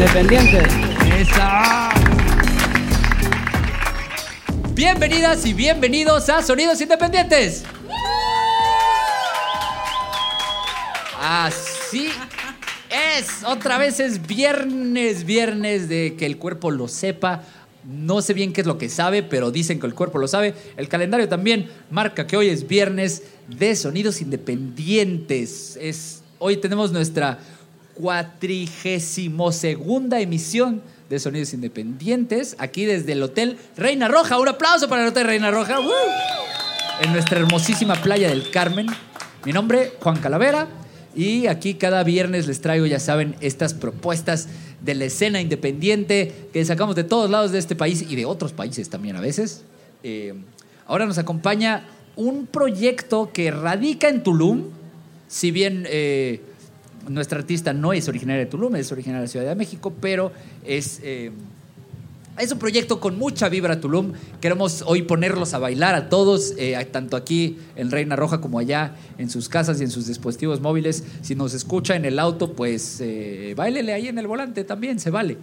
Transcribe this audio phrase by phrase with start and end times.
[0.00, 0.72] Independientes.
[1.14, 1.90] ¡Esa!
[4.72, 7.64] Bienvenidas y bienvenidos a Sonidos Independientes.
[11.20, 12.08] Así
[12.88, 17.42] es, otra vez es viernes, viernes de que el cuerpo lo sepa.
[17.84, 20.54] No sé bien qué es lo que sabe, pero dicen que el cuerpo lo sabe.
[20.78, 25.76] El calendario también marca que hoy es viernes de Sonidos Independientes.
[25.78, 27.38] Es, hoy tenemos nuestra
[27.94, 34.38] cuatrigésimo segunda emisión de Sonidos Independientes, aquí desde el Hotel Reina Roja.
[34.38, 35.78] Un aplauso para el Hotel Reina Roja.
[37.02, 38.86] En nuestra hermosísima playa del Carmen.
[39.44, 40.68] Mi nombre, Juan Calavera.
[41.14, 44.48] Y aquí cada viernes les traigo, ya saben, estas propuestas
[44.80, 48.52] de la escena independiente que sacamos de todos lados de este país y de otros
[48.52, 49.64] países también a veces.
[50.02, 50.34] Eh,
[50.86, 51.84] ahora nos acompaña
[52.16, 54.66] un proyecto que radica en Tulum,
[55.26, 56.40] si bien eh,
[57.08, 60.32] nuestra artista no es originaria de Tulum, es originaria de la Ciudad de México, pero
[60.64, 61.30] es, eh,
[62.38, 64.12] es un proyecto con mucha vibra Tulum.
[64.40, 68.94] Queremos hoy ponerlos a bailar a todos, eh, tanto aquí en Reina Roja como allá
[69.18, 71.04] en sus casas y en sus dispositivos móviles.
[71.22, 75.10] Si nos escucha en el auto, pues eh, bailele ahí en el volante también, se
[75.10, 75.36] vale.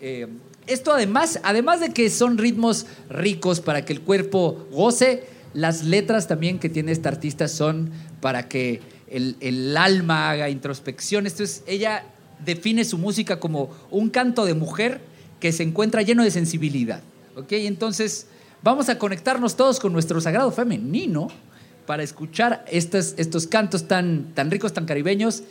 [0.00, 0.28] Eh,
[0.66, 5.24] esto además, además de que son ritmos ricos para que el cuerpo goce,
[5.54, 11.26] las letras también que tiene esta artista son para que el, el alma haga introspección.
[11.26, 12.04] Esto es, ella
[12.44, 15.00] define su música como un canto de mujer
[15.40, 17.00] que se encuentra lleno de sensibilidad.
[17.36, 17.52] ¿Ok?
[17.52, 18.26] Entonces,
[18.62, 21.28] vamos a conectarnos todos con nuestro sagrado femenino
[21.86, 25.42] para escuchar estos, estos cantos tan, tan ricos, tan caribeños.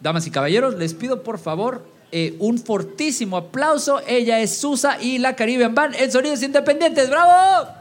[0.00, 4.00] Damas y caballeros, les pido por favor eh, un fortísimo aplauso.
[4.06, 7.10] Ella es Susa y la Caribbean Band en Sonidos Independientes.
[7.10, 7.75] ¡Bravo!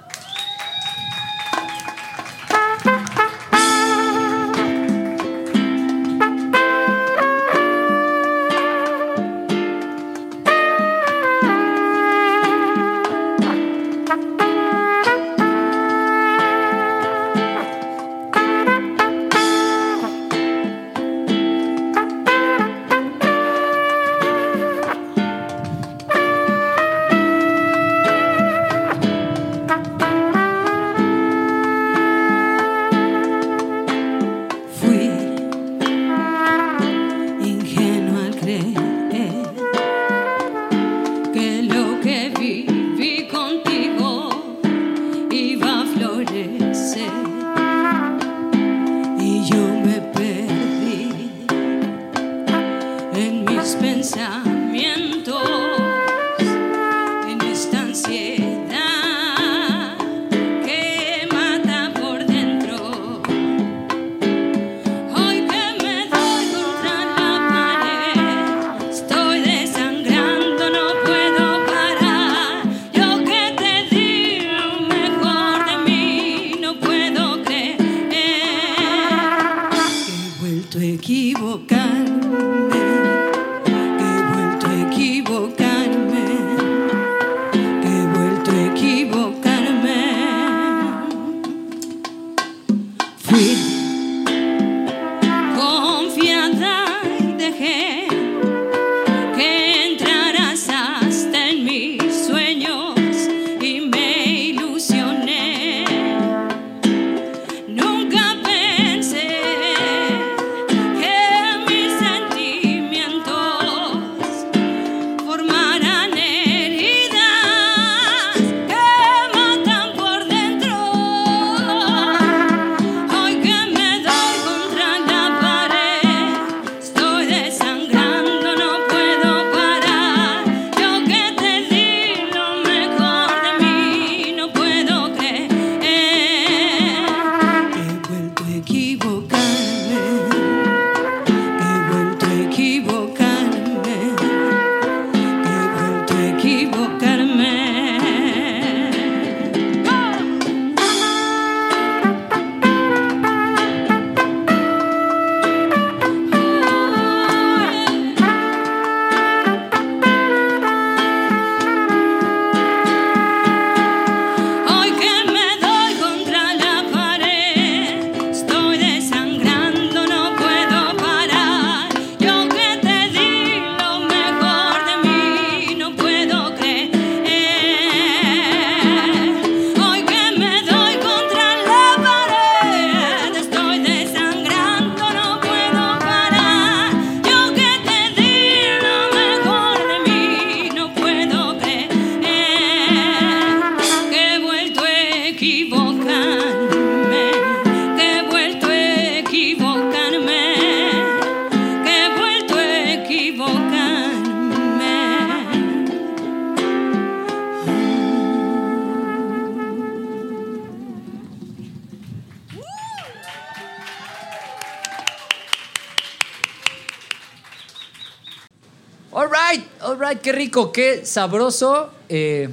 [220.74, 221.92] Qué sabroso.
[222.10, 222.50] Eh,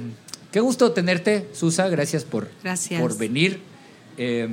[0.51, 1.87] qué gusto tenerte, Susa.
[1.89, 3.01] Gracias por, Gracias.
[3.01, 3.61] por venir.
[4.17, 4.47] Eh,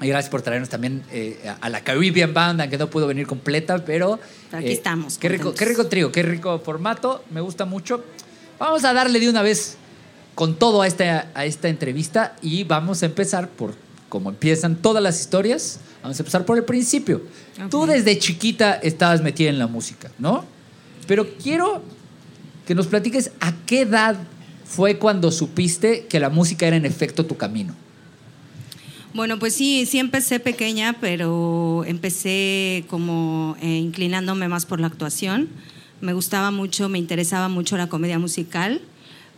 [0.00, 3.84] y gracias por traernos también eh, a la Caribbean Band, aunque no pudo venir completa,
[3.84, 4.18] pero.
[4.50, 7.24] Pero aquí estamos, Qué rico, qué rico trío, qué rico formato.
[7.30, 8.04] Me gusta mucho.
[8.58, 9.76] Vamos a darle de una vez
[10.34, 13.74] con todo a esta, a esta entrevista y vamos a empezar por
[14.08, 15.80] como empiezan todas las historias.
[16.02, 17.22] Vamos a empezar por el principio.
[17.70, 20.44] Tú desde chiquita estabas metida en la música, ¿no?
[21.06, 21.82] Pero quiero
[22.66, 24.16] que nos platiques a qué edad
[24.64, 27.74] fue cuando supiste que la música era en efecto tu camino.
[29.12, 35.48] Bueno, pues sí, sí empecé pequeña, pero empecé como eh, inclinándome más por la actuación.
[36.00, 38.80] Me gustaba mucho, me interesaba mucho la comedia musical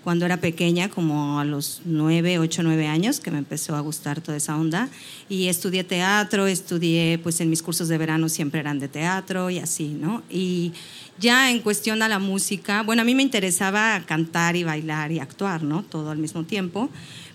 [0.06, 4.20] cuando era pequeña, como a los nueve, ocho, nueve años, que me empezó a gustar
[4.20, 4.88] toda esa onda.
[5.28, 9.58] Y estudié teatro, estudié, pues en mis cursos de verano siempre eran de teatro y
[9.58, 10.22] así, ¿no?
[10.30, 10.70] Y
[11.18, 15.18] ya en cuestión a la música, bueno, a mí me interesaba cantar y bailar y
[15.18, 15.82] actuar, ¿no?
[15.82, 16.88] Todo al mismo tiempo.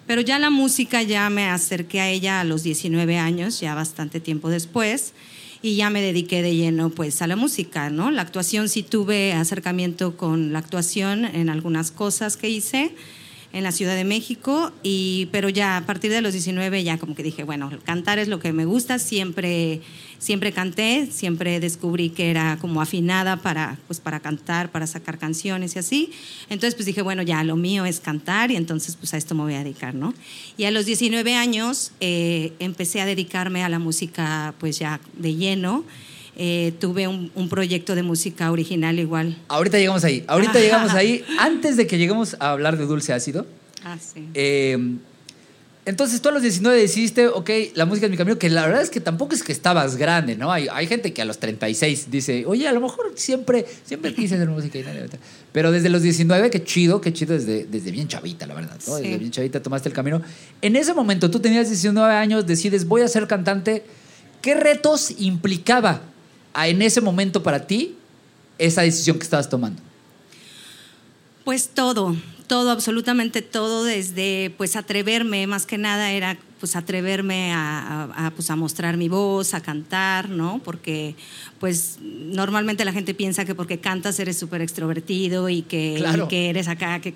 [0.07, 4.21] Pero ya la música ya me acerqué a ella a los 19 años, ya bastante
[4.21, 5.11] tiempo después,
[5.61, 8.11] y ya me dediqué de lleno pues a la música, ¿no?
[8.11, 12.95] La actuación sí tuve acercamiento con la actuación en algunas cosas que hice
[13.53, 17.15] en la Ciudad de México, y, pero ya a partir de los 19 ya como
[17.15, 19.81] que dije, bueno, cantar es lo que me gusta, siempre,
[20.19, 25.75] siempre canté, siempre descubrí que era como afinada para, pues, para cantar, para sacar canciones
[25.75, 26.11] y así.
[26.49, 29.41] Entonces pues dije, bueno, ya lo mío es cantar y entonces pues a esto me
[29.43, 30.13] voy a dedicar, ¿no?
[30.57, 35.35] Y a los 19 años eh, empecé a dedicarme a la música pues ya de
[35.35, 35.83] lleno.
[36.37, 39.37] Eh, tuve un, un proyecto de música original igual.
[39.47, 40.23] Ahorita llegamos ahí.
[40.27, 41.23] Ahorita llegamos ahí.
[41.39, 43.45] Antes de que lleguemos a hablar de dulce ácido.
[43.83, 44.27] Ah, sí.
[44.33, 44.77] eh,
[45.83, 48.83] entonces tú a los 19 decidiste, ok, la música es mi camino, que la verdad
[48.83, 50.51] es que tampoco es que estabas grande, ¿no?
[50.51, 54.35] Hay, hay gente que a los 36 dice, oye, a lo mejor siempre, siempre quise
[54.35, 54.85] hacer música y.
[55.51, 58.97] Pero desde los 19, qué chido, qué chido desde, desde bien chavita, la verdad, ¿no?
[58.97, 59.03] Sí.
[59.03, 60.21] Desde bien chavita tomaste el camino.
[60.61, 63.83] En ese momento tú tenías 19 años, decides, voy a ser cantante.
[64.43, 66.01] ¿Qué retos implicaba
[66.55, 67.95] en ese momento para ti
[68.57, 69.81] esa decisión que estabas tomando?
[71.43, 72.15] Pues todo,
[72.47, 78.31] todo, absolutamente todo, desde pues atreverme, más que nada era pues atreverme a, a- a,
[78.31, 80.61] pues, a mostrar mi voz, a cantar, ¿no?
[80.63, 81.15] Porque
[81.59, 86.25] pues normalmente la gente piensa que porque cantas eres súper extrovertido y que, Claro.
[86.25, 87.15] y que eres acá, que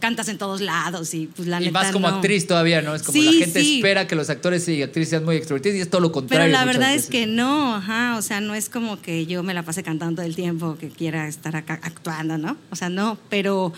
[0.00, 2.16] cantas en todos lados y pues la y neta más como no.
[2.16, 2.94] actriz todavía, ¿no?
[2.94, 3.76] Es como Sí, la gente sí.
[3.76, 6.52] espera que los actores y actrices sean muy extrovertidos y es todo lo Pero contrario.
[6.52, 7.04] la muchas verdad veces.
[7.04, 10.16] es que no, ajá, o sea, no es como que yo me la pase cantando
[10.16, 12.56] todo el tiempo, que quiera estar acá actuando, ¿no?
[12.70, 13.72] O sea, no, pero,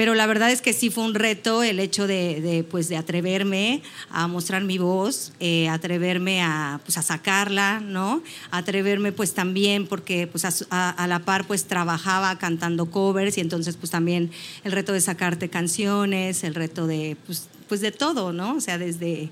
[0.00, 3.82] pero la verdad es que sí fue un reto el hecho de, pues, de atreverme
[4.08, 8.22] a mostrar mi voz, eh, atreverme a, pues, a sacarla, ¿no?
[8.50, 13.76] Atreverme pues también porque pues a, a- la par pues trabajaba cantando covers y entonces
[13.76, 14.30] pues también
[14.64, 18.54] el reto de sacarte canciones, el reto de pues, pues de todo, ¿no?
[18.56, 19.28] O sea, desde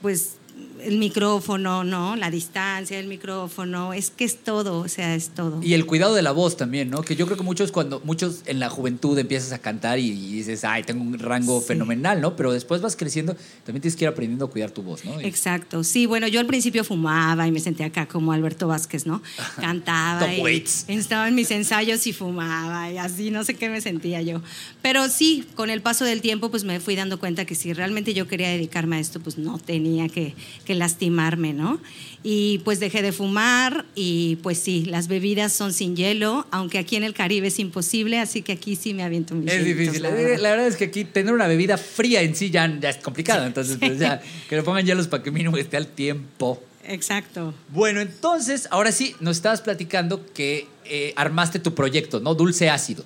[0.00, 0.36] pues
[0.84, 2.16] el micrófono, ¿no?
[2.16, 5.60] La distancia del micrófono, es que es todo, o sea, es todo.
[5.62, 7.02] Y el cuidado de la voz también, ¿no?
[7.02, 10.32] Que yo creo que muchos cuando muchos en la juventud empiezas a cantar y, y
[10.32, 11.66] dices, ay, tengo un rango Sí.
[11.68, 12.36] fenomenal, ¿no?
[12.36, 13.34] Pero después vas creciendo,
[13.64, 15.20] también tienes que ir aprendiendo a cuidar tu voz, ¿no?
[15.20, 19.06] Y- Exacto, sí, bueno, yo al principio fumaba y me sentía acá como Alberto Vázquez,
[19.06, 19.22] ¿no?
[19.60, 20.84] Cantaba Tom y Waits.
[20.88, 24.40] estaba en mis ensayos y fumaba y así, no sé qué me sentía yo.
[24.82, 28.14] Pero sí, con el paso del tiempo pues me fui dando cuenta que si realmente
[28.14, 30.34] yo quería dedicarme a esto, pues no tenía que,
[30.64, 31.80] que lastimarme, ¿no?
[32.24, 36.94] Y pues dejé de fumar y pues sí, las bebidas son sin hielo, aunque aquí
[36.96, 40.02] en el Caribe es imposible, así que aquí sí me aviento mis Es hielitos, difícil.
[40.02, 40.40] la La verdad.
[40.42, 40.66] verdad.
[40.68, 43.44] es que aquí tener una bebida fría en sí ya, ya es complicado.
[43.46, 46.62] Entonces, pues ya, que le pongan hielos para que mínimo esté al tiempo.
[46.84, 47.54] Exacto.
[47.70, 52.34] Bueno, entonces, ahora sí, nos estabas platicando que eh, armaste tu proyecto, ¿no?
[52.34, 53.04] Dulce Ácido.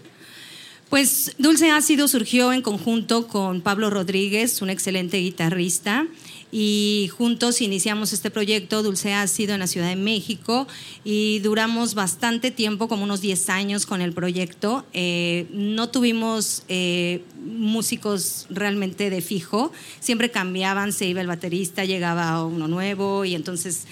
[0.91, 6.07] Pues Dulce Ácido surgió en conjunto con Pablo Rodríguez, un excelente guitarrista,
[6.53, 10.67] y juntos iniciamos este proyecto Dulce Ácido en la Ciudad de México
[11.05, 14.85] y duramos bastante tiempo, como unos 10 años con el proyecto.
[14.93, 22.45] Eh, no tuvimos eh, músicos realmente de fijo, siempre cambiaban, se iba el baterista, llegaba
[22.45, 23.87] uno nuevo y entonces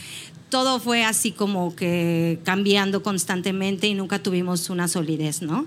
[0.55, 5.67] todo fue así como que cambiando constantemente y nunca tuvimos una solidez, ¿no?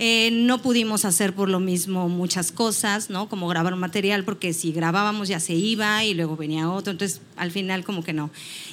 [0.00, 3.28] Eh, no pudimos hacer por lo mismo muchas cosas, ¿no?
[3.28, 7.20] Como grabar un material, porque si grabábamos ya se iba y luego venía otro, entonces
[7.36, 8.28] al final como que no.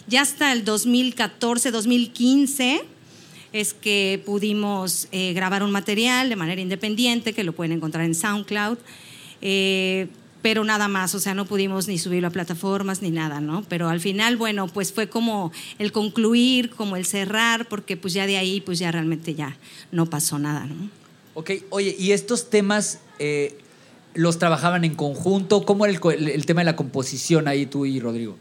[0.07, 2.81] Ya hasta el 2014, 2015
[3.53, 8.15] es que pudimos eh, grabar un material de manera independiente, que lo pueden encontrar en
[8.15, 8.79] SoundCloud.
[9.43, 10.07] Eh,
[10.41, 13.63] pero nada más, o sea, no pudimos ni subirlo a plataformas ni nada, ¿no?
[13.69, 18.25] Pero al final, bueno, pues fue como el concluir, como el cerrar, porque pues ya
[18.27, 19.55] de ahí, pues ya realmente ya
[19.91, 20.89] no pasó nada, ¿no?
[21.33, 23.57] Ok, oye, ¿y estos temas eh,
[24.13, 25.63] los trabajaban en conjunto?
[25.65, 28.37] ¿Cómo era el, el- el tema de la composición ahí tú y Rodrigo?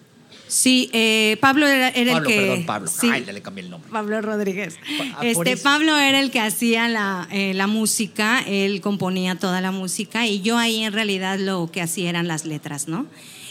[0.50, 2.40] Sí, eh, Pablo era, era Pablo, el que...
[2.40, 2.88] perdón, Pablo.
[2.88, 3.08] sí.
[3.10, 3.90] Ay, ya le cambié el nombre.
[3.90, 4.78] Pablo Rodríguez.
[5.14, 5.56] Ah, Este.
[5.56, 10.40] Pablo era el que hacía la, eh, la música, él componía toda la música y
[10.40, 13.06] yo ahí en realidad lo que hacía eran las letras, ¿no?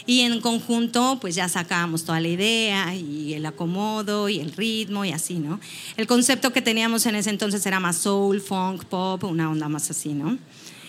[0.06, 5.04] Y en conjunto pues ya sacábamos toda la idea y el acomodo y el ritmo
[5.04, 5.60] y así, ¿no?
[5.96, 9.90] El concepto que teníamos en ese entonces era más soul, funk, pop, una onda más
[9.90, 10.36] así, ¿no?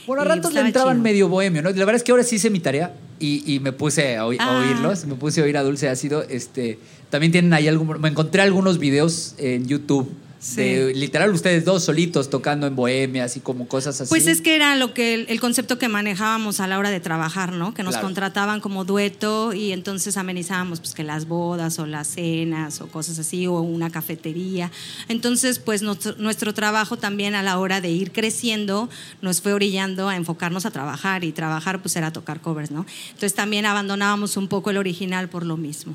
[0.08, 1.04] Bueno, a ratos le entraban chido.
[1.04, 1.70] medio bohemio, ¿no?
[1.70, 4.38] La verdad es que ahora sí hice mi tarea y, y me puse a, oí-
[4.40, 4.60] a Ah.
[4.60, 6.24] oírlos, me puse a oír a Dulce Ácido.
[6.28, 6.80] Este,
[7.10, 10.56] también tienen ahí algún, me encontré algunos videos en YouTube Sí.
[10.62, 14.10] de literal ustedes dos solitos tocando en bohemia, así como cosas así.
[14.10, 17.00] Pues es que era lo que el, el concepto que manejábamos a la hora de
[17.00, 17.76] trabajar, ¿no?
[17.76, 18.08] Que nos Claro.
[18.08, 23.20] contrataban como dueto y entonces amenizábamos pues que las bodas o las cenas o cosas
[23.20, 24.72] así o una cafetería.
[25.10, 28.90] Entonces, pues nuestro, nuestro trabajo también a la hora de ir creciendo
[29.22, 32.88] nos fue orillando a enfocarnos a trabajar y trabajar pues era tocar covers, ¿no?
[33.10, 35.94] Entonces también abandonábamos un poco el original por lo mismo.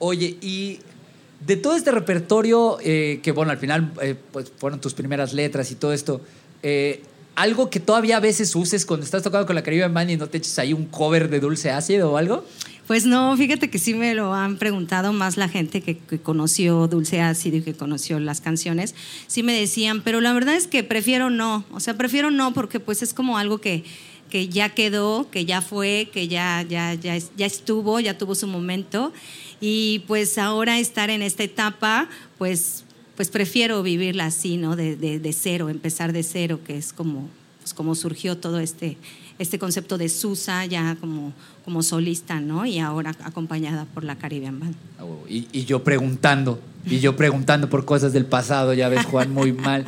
[0.00, 0.80] Oye, y
[1.40, 5.70] de todo este repertorio, eh, que bueno, al final eh, pues fueron tus primeras letras
[5.70, 6.20] y todo esto,
[6.62, 7.02] eh,
[7.34, 10.28] algo que todavía a veces uses cuando estás tocando con la Caribe Band y no
[10.28, 12.44] te eches ahí un cover de Dulce Ácido o algo.
[12.86, 16.86] Pues no, fíjate que sí me lo han preguntado más la gente que, que conoció
[16.86, 18.94] Dulce Ácido y que conoció las canciones.
[19.26, 21.64] Sí me decían, pero la verdad es que prefiero no.
[21.72, 23.84] O sea, prefiero no porque pues es como algo que,
[24.28, 28.46] que ya quedó, que ya fue, que ya, ya, ya, ya estuvo, ya tuvo su
[28.46, 29.12] momento.
[29.66, 32.06] Y pues ahora estar en esta etapa,
[32.36, 32.84] pues,
[33.16, 34.76] pues prefiero vivirla así, ¿no?
[34.76, 37.30] De, de- cero, empezar de cero, que es como,
[37.60, 38.98] pues como surgió todo este,
[39.38, 41.32] este concepto de Susa ya como,
[41.64, 42.66] como solista, ¿no?
[42.66, 44.74] Y ahora acompañada por la Caribbean Band.
[45.30, 49.86] Y, yo preguntando, y yo preguntando por cosas del pasado, ya ves, Juan, muy mal,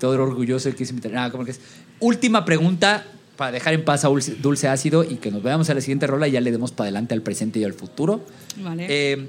[0.00, 1.28] todo orgulloso de que mi tarea.
[1.28, 1.60] Nada, es.
[2.00, 3.04] Última pregunta
[3.38, 6.08] para dejar en paz a Dulce, Dulce Ácido y que nos veamos a la siguiente
[6.08, 8.26] rola y ya le demos para adelante al presente y al futuro.
[8.56, 8.86] Vale.
[8.88, 9.28] Eh,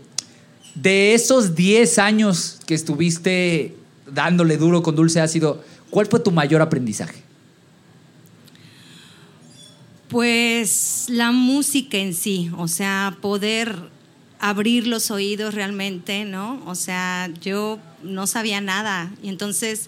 [0.74, 3.76] de esos 10 años que estuviste
[4.12, 7.22] dándole duro con Dulce Ácido, ¿cuál fue tu mayor aprendizaje?
[10.08, 13.76] Pues la música en sí, o sea, poder
[14.40, 16.64] abrir los oídos realmente, ¿no?
[16.66, 19.88] O sea, yo no sabía nada y entonces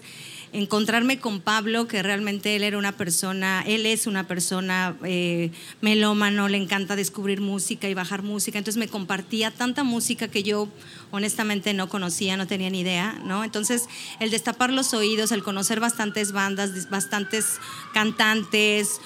[0.52, 6.48] encontrarme con Pablo, que realmente él era una persona, él es una persona eh, melómano,
[6.48, 10.68] le encanta descubrir música y bajar música, entonces me compartía tanta música que yo
[11.10, 13.44] honestamente no conocía, no tenía ni idea, ¿no?
[13.44, 13.88] Entonces
[14.20, 17.58] el destapar los oídos, el conocer bastantes bandas, bastantes
[17.94, 19.00] cantantes,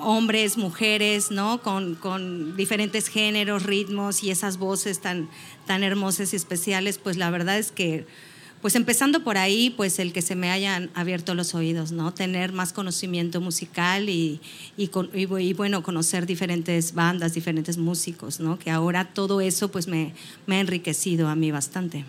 [0.00, 1.62] hombres, mujeres, ¿no?
[1.62, 5.28] Con, con diferentes géneros, ritmos y esas voces tan,
[5.64, 8.04] tan hermosas y especiales, pues la verdad es que
[8.62, 12.14] pues empezando por ahí, pues el que se me hayan abierto los oídos, ¿no?
[12.14, 14.40] Tener más conocimiento musical y,
[14.76, 18.58] y, bueno, conocer diferentes bandas, diferentes músicos, ¿no?
[18.60, 20.14] Que ahora todo eso pues me,
[20.46, 22.04] me ha enriquecido a mí bastante.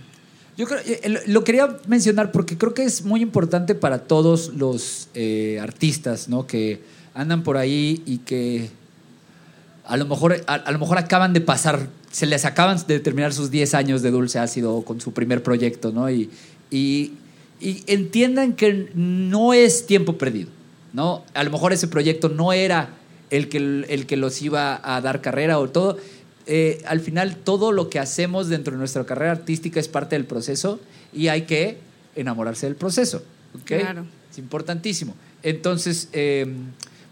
[0.55, 5.09] Yo creo, eh, lo- quería mencionar porque creo que es muy importante para todos los
[5.15, 6.45] eh, artistas, ¿no?
[6.45, 6.83] Que
[7.15, 8.69] andan por ahí y que
[9.85, 13.49] a lo mejor, a lo mejor acaban de pasar, se les acaban de terminar sus
[13.49, 16.11] 10 años de Dulce Ácido con su primer proyecto, ¿no?
[16.11, 16.29] Y,
[16.69, 17.13] y,
[17.59, 20.49] y entiendan que no es tiempo perdido,
[20.93, 21.23] ¿no?
[21.33, 22.89] A lo mejor ese proyecto no era
[23.31, 25.97] el que, el que los iba a dar carrera o todo.
[26.45, 30.25] Eh, al final, todo lo que hacemos dentro de nuestra carrera artística es parte del
[30.25, 30.79] proceso
[31.13, 31.79] y hay que
[32.15, 33.23] enamorarse del proceso,
[33.55, 33.65] ¿ok?
[33.65, 34.05] Claro.
[34.29, 35.15] Es importantísimo.
[35.41, 36.45] Entonces, eh,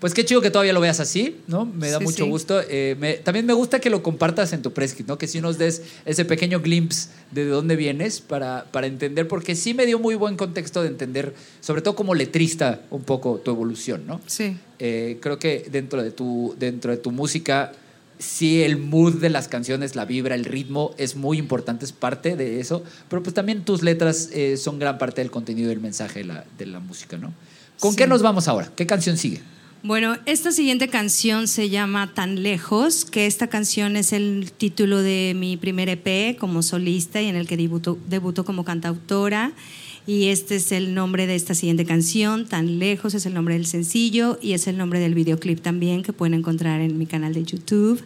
[0.01, 1.65] pues qué chido que todavía lo veas así, ¿no?
[1.65, 2.29] Me da Sí, mucho sí.
[2.29, 2.59] gusto.
[2.67, 5.17] Eh, me- también me gusta que lo compartas en tu press kit, ¿no?
[5.17, 9.73] Que sí nos des ese pequeño glimpse de dónde vienes para, para entender, porque sí
[9.73, 14.05] me dio muy buen contexto de entender, sobre todo como letrista, un poco tu evolución,
[14.07, 14.19] ¿no?
[14.25, 14.57] Sí.
[14.79, 17.71] Eh, creo que dentro de tu, dentro de tu música,
[18.17, 22.35] sí el mood de las canciones, la vibra, el ritmo es muy importante, es parte
[22.35, 26.19] de eso, pero pues también tus letras eh, son gran parte del contenido del mensaje
[26.19, 27.33] de la, de la música, ¿no?
[27.79, 27.97] ¿Con Sí.
[27.97, 28.71] qué nos vamos ahora?
[28.75, 29.41] ¿Qué canción sigue?
[29.83, 35.33] Bueno, esta siguiente canción se llama Tan Lejos, que esta canción es el título de
[35.35, 39.53] mi primer EP como solista y en el que debuto, como cantautora.
[40.05, 43.65] Y este es el nombre de esta siguiente canción, Tan Lejos, es el nombre del
[43.65, 47.43] sencillo y es el nombre del videoclip también que pueden encontrar en mi canal de
[47.43, 48.05] YouTube.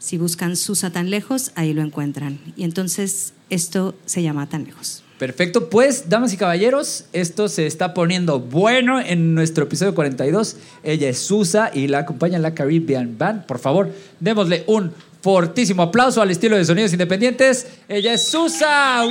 [0.00, 2.40] Si buscan Susa Tan Lejos, ahí lo encuentran.
[2.56, 5.03] Y entonces esto se llama Tan Lejos.
[5.24, 10.56] Perfecto, pues, damas y caballeros, esto se está poniendo bueno en nuestro episodio 42.
[10.82, 13.46] Ella es Susa y la acompaña la Caribbean Band.
[13.46, 13.90] Por favor,
[14.20, 17.66] démosle un fortísimo aplauso al estilo de sonidos independientes.
[17.88, 19.02] Ella es Susa.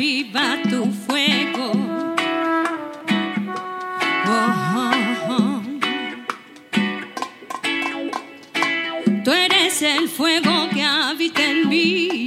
[0.00, 1.72] Que aviva tu fuego.
[4.26, 4.92] Oh, oh,
[5.28, 5.62] oh.
[9.24, 12.26] Tú eres el fuego que habita en mí,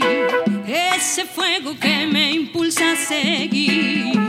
[0.68, 4.23] ese fuego que me impulsa a seguir.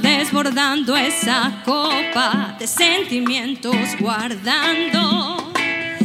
[0.00, 5.52] Desbordando esa copa de sentimientos guardando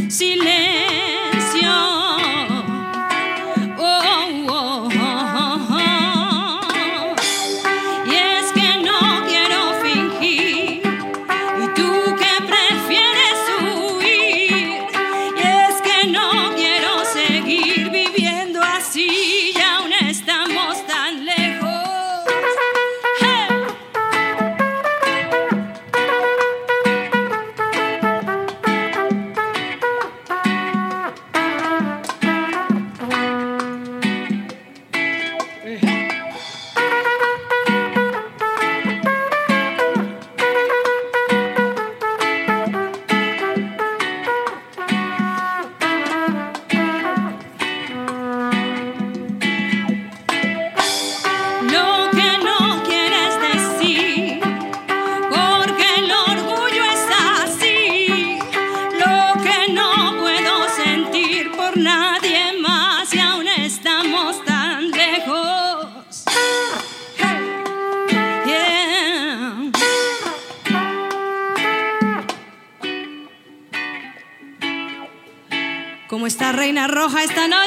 [0.10, 0.58] silencio.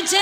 [0.00, 0.16] Noche?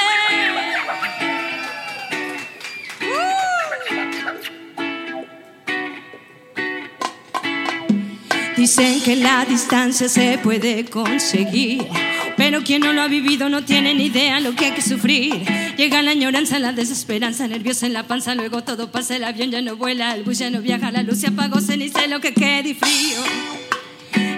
[8.56, 11.86] Dicen que la distancia se puede conseguir,
[12.36, 15.44] pero quien no lo ha vivido no tiene ni idea lo que hay que sufrir.
[15.76, 19.62] Llega la añoranza, la desesperanza, nerviosa en la panza, luego todo pasa, el avión ya
[19.62, 22.20] no vuela, el bus ya no viaja, la luz se apagó, se ni sé lo
[22.20, 23.18] que queda y frío.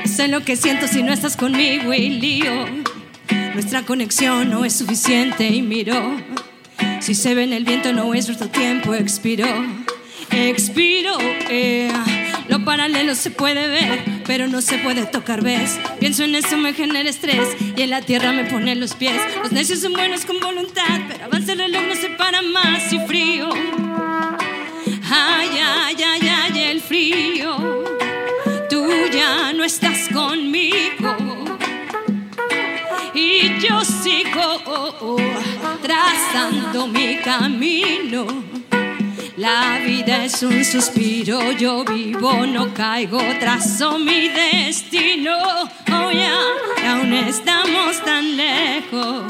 [0.05, 2.80] Sé lo que siento si no estás conmigo y lío.
[3.54, 5.94] Nuestra conexión no es suficiente y miro.
[7.00, 9.46] Si se ve en el viento no es nuestro tiempo, expiró.
[10.30, 11.16] Expiro,
[11.48, 11.90] eh.
[12.48, 15.80] lo paralelo se puede ver, pero no se puede tocar, ¿ves?
[15.98, 19.20] Pienso en eso, me genera estrés y en la tierra me pone los pies.
[19.42, 23.00] Los necios son buenos con voluntad, pero avanza el reloj no se para más y
[23.00, 23.48] frío.
[25.10, 27.84] Ay, ay, ay, ay, el frío.
[28.68, 31.30] Tú ya no estás conmigo
[33.20, 35.16] y yo sigo oh, oh,
[35.83, 38.26] trazando mi camino.
[39.37, 45.37] La vida es un suspiro, yo vivo, no caigo, trazo mi destino.
[45.92, 49.22] Oh, yeah, aún estamos tan lejos,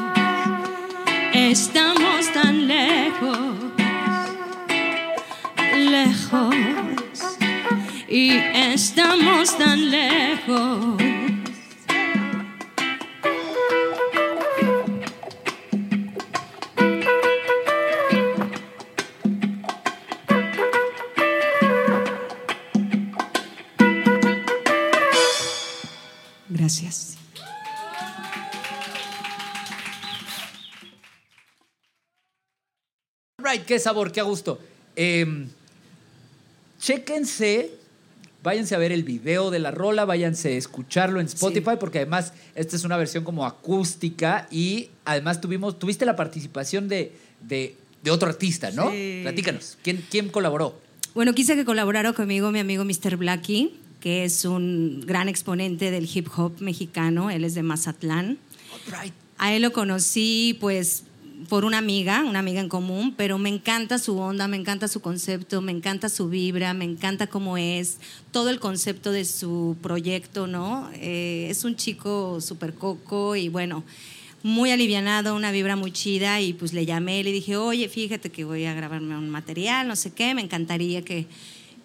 [1.33, 3.39] estamos tan lejos,
[5.77, 6.55] lejos,
[8.09, 11.20] y estamos tan lejos.
[26.71, 27.17] Gracias.
[33.39, 34.61] Right, qué sabor, qué gusto.
[34.95, 35.49] Eh,
[36.79, 37.73] chéquense,
[38.45, 42.35] váyanse a ver el video de la rola, váyanse a escucharlo en Spotify, porque además
[42.55, 47.75] esta es una versión como acústica y además tuvimos, tuviste la participación de, de,
[48.11, 48.93] otro artista, ¿no?
[49.23, 50.79] Platícanos, ¿quién, ¿quién colaboró?
[51.15, 53.17] Bueno, quise que colaborara conmigo mi amigo Mr.
[53.17, 57.31] Blackie que es un gran exponente del hip hop mexicano.
[57.31, 58.39] Él es de Mazatlán.
[58.87, 59.13] Right.
[59.39, 61.05] A él lo conocí, pues,
[61.49, 65.01] por una amiga, una amiga en común, pero me encanta su onda, me encanta su
[65.01, 67.99] concepto, me encanta su vibra, me encanta cómo es,
[68.31, 70.91] todo el concepto de su proyecto, ¿no?
[70.95, 73.83] Eh, es un chico súper coco y bueno,
[74.43, 78.45] muy alivianado, una vibra muy chida y pues le llamé, le dije, oye, fíjate que
[78.45, 81.27] voy a grabarme un material, no sé qué, me encantaría que,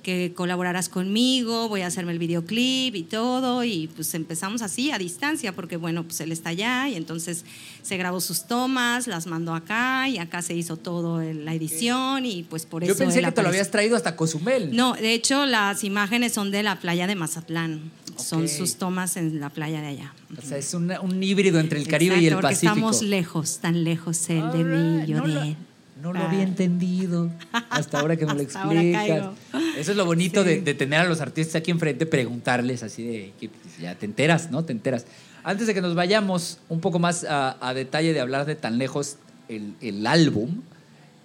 [0.06, 5.00] que colaboraras conmigo, voy a hacerme el videoclip y todo, y pues empezamos así a
[5.00, 7.44] distancia, porque bueno, pues él está allá y entonces
[7.82, 12.24] se grabó sus tomas, las mandó acá y acá se hizo todo en la edición
[12.24, 12.94] y pues por eso...
[12.94, 14.76] Yo pensé que te lo habías traído hasta Cozumel.
[14.76, 19.40] No, de hecho las imágenes son de la playa de Mazatlán, son sus tomas en
[19.40, 20.14] la playa de allá.
[20.38, 22.74] O sea, es un híbrido entre el Caribe y el Pacífico.
[22.74, 25.58] estamos lejos, tan lejos él de mí, Alright, yo no de él.
[26.02, 27.30] No lo había entendido
[27.70, 29.30] hasta ahora que me lo explicas.
[29.78, 30.50] Eso es lo bonito Sí.
[30.50, 33.50] de, de tener a los artistas aquí enfrente, preguntarles así de, que,
[33.82, 34.64] ya te enteras, ¿no?
[34.66, 35.06] Te enteras.
[35.44, 38.78] Antes de que nos vayamos un poco más a, a detalle de hablar de tan
[38.78, 40.62] lejos el, el álbum,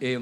[0.01, 0.21] eh,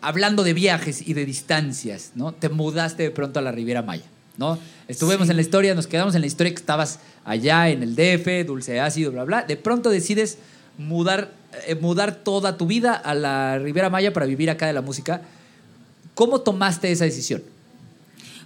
[0.00, 2.32] hablando de viajes y de distancias, ¿no?
[2.32, 4.04] Te mudaste de pronto a la Riviera Maya,
[4.38, 4.58] ¿no?
[4.88, 5.30] Estuvimos Sí.
[5.30, 8.80] en la historia, nos quedamos en la historia que estabas allá en el DF, dulce
[8.80, 9.42] ácido, bla, bla.
[9.42, 10.38] De pronto decides
[10.78, 11.30] mudar,
[11.66, 15.22] eh, mudar toda tu vida a la Riviera Maya para vivir acá de la música.
[16.14, 17.42] ¿Cómo tomaste esa decisión?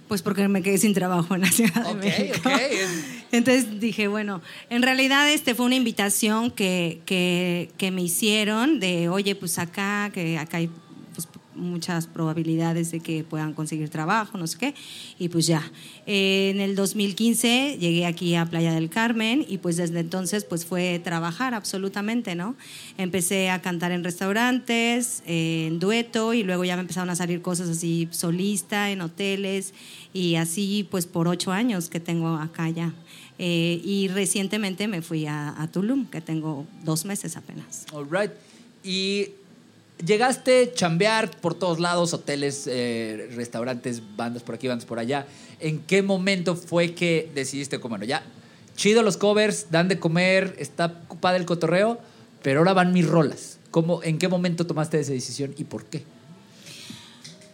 [0.07, 2.49] Pues porque me quedé sin trabajo en la Ciudad de Ok, México.
[2.49, 2.89] ok, es-
[3.33, 9.09] Entonces dije, bueno, en realidad este fue una invitación que, que, que me hicieron de,
[9.09, 10.69] oye, pues acá, que acá hay
[11.57, 14.75] muchas probabilidades de que puedan conseguir trabajo, no sé qué,
[15.19, 15.69] y pues ya.
[16.05, 20.65] Eh, en el 2015 llegué aquí a Playa del Carmen y pues desde entonces pues
[20.65, 22.55] fue trabajar absolutamente, ¿no?
[22.97, 27.41] Empecé a cantar en restaurantes, eh, en dueto y luego ya me empezaron a salir
[27.41, 29.73] cosas así solista, en hoteles
[30.13, 32.93] y así pues por ocho años que tengo acá ya.
[33.39, 37.85] Eh, y recientemente me fui a, a Tulum, que tengo dos meses apenas.
[37.93, 38.31] All right.
[38.83, 39.27] Y
[40.05, 45.25] llegaste a chambear por todos lados, hoteles, eh, restaurantes, bandas por aquí, bandas por allá.
[45.59, 48.23] ¿En qué momento fue que decidiste, como, bueno, ya,
[48.75, 51.99] chido los covers, dan de comer, está ocupada el cotorreo,
[52.43, 53.57] pero ahora van mis rolas?
[53.71, 56.03] ¿Cómo, ¿En qué momento tomaste esa decisión y por qué?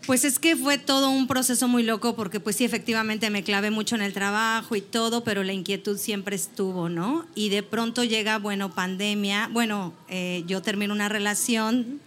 [0.05, 3.71] Pues es que fue todo un proceso muy loco porque pues sí, efectivamente me clavé
[3.71, 7.25] mucho en el trabajo y todo, pero la inquietud siempre estuvo, ¿no?
[7.35, 12.01] Y de pronto llega, bueno, pandemia, bueno, eh, yo termino una relación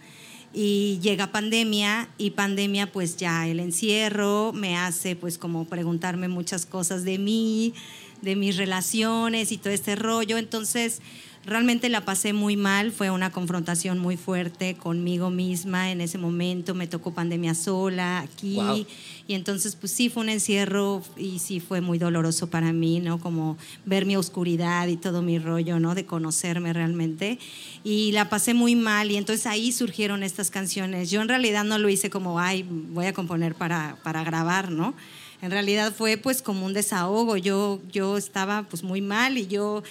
[0.53, 6.65] y llega pandemia y pandemia pues ya el encierro me hace pues como preguntarme muchas
[6.65, 7.73] cosas de mí,
[8.21, 11.01] de mis relaciones y todo este rollo, entonces
[11.47, 16.75] realmente la pasé muy mal, fue una confrontación muy fuerte conmigo misma en ese momento,
[16.75, 18.85] me tocó pandemia sola aquí Wow.
[19.27, 23.19] y entonces pues sí fue un encierro y sí fue muy doloroso para mí, ¿no?
[23.19, 25.95] Como ver mi oscuridad y todo mi rollo, ¿no?
[25.95, 27.39] De conocerme realmente
[27.83, 31.09] y la pasé muy mal y entonces ahí surgieron estas canciones.
[31.09, 34.93] Yo en realidad no lo hice como, ay, voy a componer para, para grabar, ¿no?
[35.41, 39.83] En realidad fue pues como un desahogo, yo, yo estaba pues muy mal y yo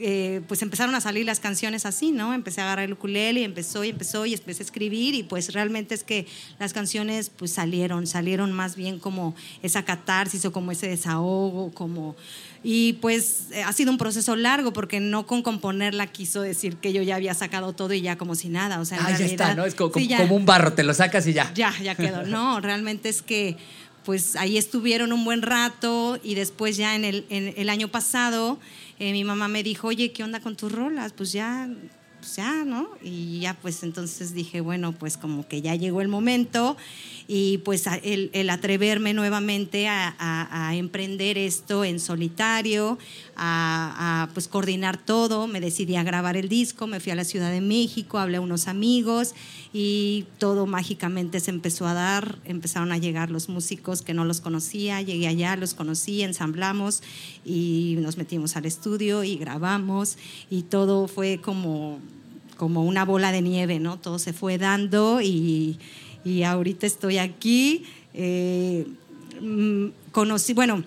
[0.00, 2.34] eh, pues empezaron a salir las canciones así, ¿no?
[2.34, 5.52] Empecé a agarrar el ukulele y empezó y empezó y empecé a escribir y pues
[5.52, 6.26] realmente es que
[6.58, 12.16] las canciones pues salieron, salieron más bien como esa catarsis o como ese desahogo, como...
[12.64, 16.92] Y pues eh, ha sido un proceso largo porque no con componerla quiso decir que
[16.92, 19.24] yo ya había sacado todo y ya como si nada, o sea, en Ah, ya
[19.26, 19.64] está, ¿no?
[19.64, 21.52] Es co- Sí, como, ya como un barro, te lo sacas y ya.
[21.54, 22.22] ya, ya quedó.
[22.26, 23.56] No, realmente es que
[24.04, 28.58] pues ahí estuvieron un buen rato y después ya en el, en el año pasado
[28.98, 31.12] eh, mi mamá me dijo, oye, ¿qué onda con tus rolas?
[31.12, 31.68] Pues ya,
[32.22, 32.88] pues ya, ¿no?
[33.02, 36.76] Y ya pues entonces dije, bueno, pues como que ya llegó el momento
[37.26, 42.96] y pues el, atreverme nuevamente a, emprender esto en solitario,
[43.34, 47.24] a, a, pues coordinar todo, me decidí a grabar el disco, me fui a la
[47.24, 49.34] Ciudad de México, hablé a unos amigos
[49.72, 54.40] y todo mágicamente se empezó a dar, empezaron a llegar los músicos que no los
[54.40, 57.02] conocía, llegué allá, los conocí, ensamblamos
[57.44, 60.18] y nos metimos al estudio y grabamos
[60.50, 61.98] y todo fue como
[62.62, 63.98] como una bola de nieve, ¿no?
[63.98, 65.80] Todo se fue dando y,
[66.24, 67.84] y ahorita estoy aquí.
[68.14, 68.86] eh,
[69.40, 70.84] mm, conocí, bueno,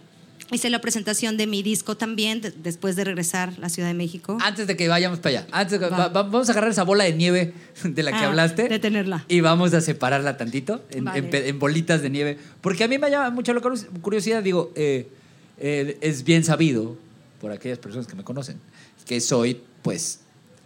[0.52, 3.96] Hice la presentación de mi disco también de- después de regresar a la Ciudad de
[3.96, 4.38] México.
[4.42, 5.98] Antes de que vayamos para allá, antes de que- Va.
[5.98, 7.52] va- va- vamos a agarrar esa bola de nieve
[7.84, 8.70] de la que Ah, hablaste.
[8.70, 9.26] de tenerla.
[9.28, 11.18] Y vamos a separarla tantito en, Vale.
[11.18, 12.38] en pe- en bolitas de nieve.
[12.62, 15.10] Porque a mí me llama mucho la curios- curiosidad, digo, eh,
[15.58, 16.96] eh, es bien sabido
[17.42, 18.60] por aquellas personas que me conocen
[19.08, 20.20] que soy, pues,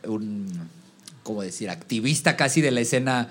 [0.06, 0.45] un,
[1.29, 3.29] ¿cómo decir?, activista casi de la escena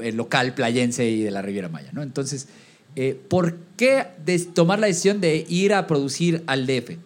[0.00, 2.02] eh, local playense y de la Riviera Maya, ¿no?
[2.02, 2.46] Entonces,
[2.94, 4.06] eh, ¿por qué
[4.52, 6.98] tomar la decisión de ir a producir al DF?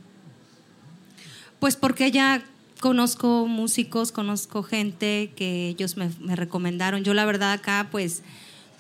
[1.61, 2.43] Pues porque ya
[2.81, 7.05] conozco músicos, conozco gente que ellos me, me recomendaron.
[7.05, 8.25] Yo la verdad acá pues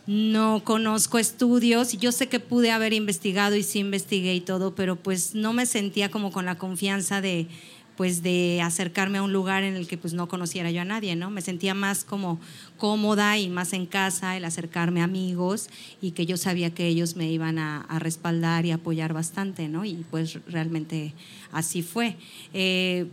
[0.08, 4.74] no conozco estudios y yo sé que pude haber investigado y sí investigué y todo,
[4.74, 7.46] pero pues no me sentía como con la confianza de
[7.96, 11.16] pues de acercarme a un lugar en el que pues no conociera yo a nadie,
[11.16, 11.30] ¿no?
[11.30, 12.40] Me sentía más como
[12.76, 15.68] cómoda y más en casa el acercarme a amigos
[16.00, 19.84] y que yo sabía que ellos me iban a, respaldar y apoyar bastante, ¿no?
[19.84, 21.12] Y pues realmente
[21.52, 22.16] así fue.
[22.54, 23.06] Eh,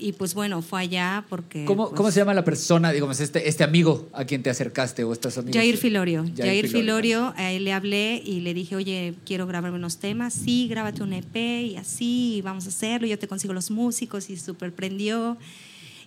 [0.00, 1.64] y pues bueno, fue allá porque...
[1.66, 5.04] ¿Cómo, pues, cómo se llama la persona, digamos, este, este amigo a quien te acercaste
[5.04, 5.54] o estas amigas?
[5.56, 6.22] Jair Filorio.
[6.24, 7.34] Jair Jair, Filorio.
[7.36, 10.32] A él le hablé y le dije, oye, quiero grabarme unos temas.
[10.34, 13.06] Sí, grábate un EP y así, y vamos a hacerlo.
[13.06, 15.36] Yo te consigo los músicos y súper prendió.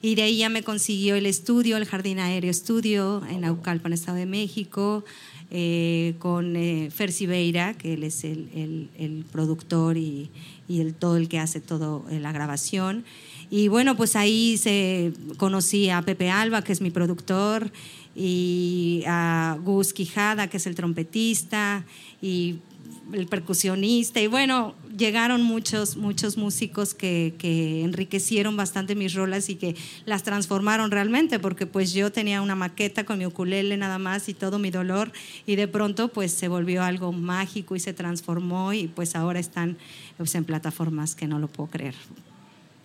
[0.02, 4.18] Y de ahí ya me consiguió el estudio, el Jardín Aéreo Estudio, en Naucalpan, Estado
[4.18, 5.06] de México,
[5.50, 10.30] eh, con eh, Fer Siveira, que él es el, el- el productor y,
[10.68, 13.06] y el, todo el que hace todo eh, la grabación.
[13.56, 17.72] Y bueno, pues ahí se conocí a Pepe Alba, que es mi productor,
[18.16, 21.86] y a Gus Quijada, que es el trompetista,
[22.20, 22.56] y
[23.14, 24.20] el percusionista.
[24.20, 29.76] Y bueno, llegaron muchos, muchos músicos que, que enriquecieron bastante mis rolas y que
[30.08, 34.34] las transformaron realmente, porque pues yo tenía una maqueta con mi ukulele nada más y
[34.34, 35.12] todo mi dolor,
[35.46, 39.78] y de pronto pues se volvió algo mágico y se transformó, y pues ahora están
[40.18, 41.94] pues, en plataformas que no lo puedo creer.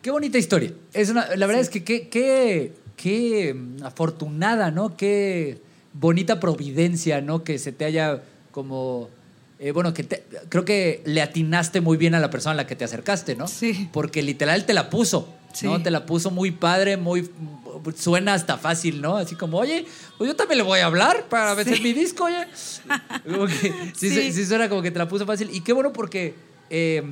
[0.08, 0.72] Qué bonita historia.
[0.94, 4.96] Es una, la verdad es que qué, qué, qué mm, afortunada, ¿no?
[4.96, 5.58] Qué
[5.92, 7.44] bonita providencia, ¿no?
[7.44, 9.10] Que se te haya como...
[9.58, 12.66] eh, bueno, que te- creo que le atinaste muy bien a la persona a la
[12.66, 13.46] que te acercaste, ¿no?
[13.48, 13.90] Sí.
[13.92, 15.28] Porque literal te la puso,
[15.62, 15.76] ¿no?
[15.76, 15.82] Sí.
[15.82, 17.28] Te la puso muy padre, muy...
[17.94, 19.18] Suena hasta fácil, ¿no?
[19.18, 19.84] Así como, oye,
[20.16, 22.46] pues yo también le voy a hablar para hacer mi disco, oye.
[23.30, 24.32] Como que sí, Sí.
[24.32, 25.50] sí suena como que te la puso fácil.
[25.52, 26.34] Y qué bueno porque...
[26.70, 27.02] eh,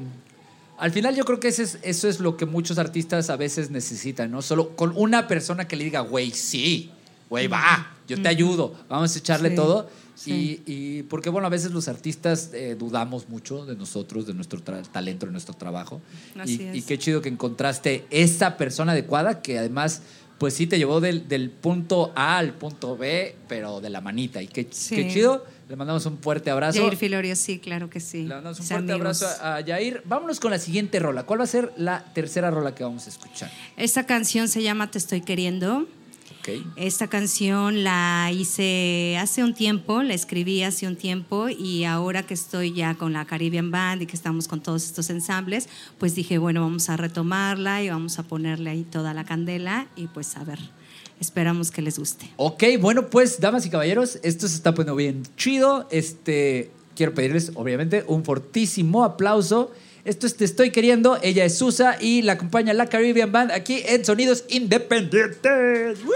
[0.78, 3.70] al final yo creo que ese es- eso es lo que muchos artistas a veces
[3.70, 4.42] necesitan, ¿no?
[4.42, 6.90] Solo con una persona que le diga, güey, sí,
[7.30, 9.90] güey, va, yo te ayudo, vamos a echarle Sí, todo.
[10.14, 10.62] sí.
[10.66, 14.60] Y, y porque, bueno, a veces los artistas eh, dudamos mucho de nosotros, de nuestro
[14.62, 16.00] talento, de nuestro trabajo.
[16.38, 16.76] Así y, es.
[16.76, 20.02] y qué chido que encontraste esa persona adecuada que además,
[20.38, 24.40] pues sí te llevó del, del punto A al punto B, pero de la manita.
[24.42, 24.94] Y qué, Sí.
[24.94, 25.44] qué chido.
[25.68, 26.80] Le mandamos un fuerte abrazo.
[26.80, 28.22] Jair Filorio, sí, claro que sí.
[28.22, 29.22] Le mandamos un Mis fuerte amigos.
[29.22, 30.02] abrazo a, Yair.
[30.04, 31.24] Vámonos con la siguiente rola.
[31.24, 33.50] ¿Cuál va a ser la tercera rola que vamos a escuchar?
[33.76, 35.88] Esta canción se llama Te estoy queriendo.
[36.38, 36.50] Ok.
[36.76, 42.34] Esta canción la hice hace un tiempo, la escribí hace un tiempo y ahora que
[42.34, 46.38] estoy ya con la Caribbean Band y que estamos con todos estos ensambles, pues dije,
[46.38, 50.44] bueno, vamos a retomarla y vamos a ponerle ahí toda la candela y pues a
[50.44, 50.60] ver,
[51.20, 52.30] esperamos que les guste.
[52.36, 55.86] Ok, bueno, pues, damas y caballeros, esto se está poniendo bien chido.
[55.90, 59.72] Este, quiero pedirles, obviamente, un fortísimo aplauso.
[60.04, 61.18] Esto es Te Estoy Queriendo.
[61.22, 66.04] Ella es Susa y la acompaña la Caribbean Band aquí en Sonidos Independientes.
[66.04, 66.12] ¡Woo!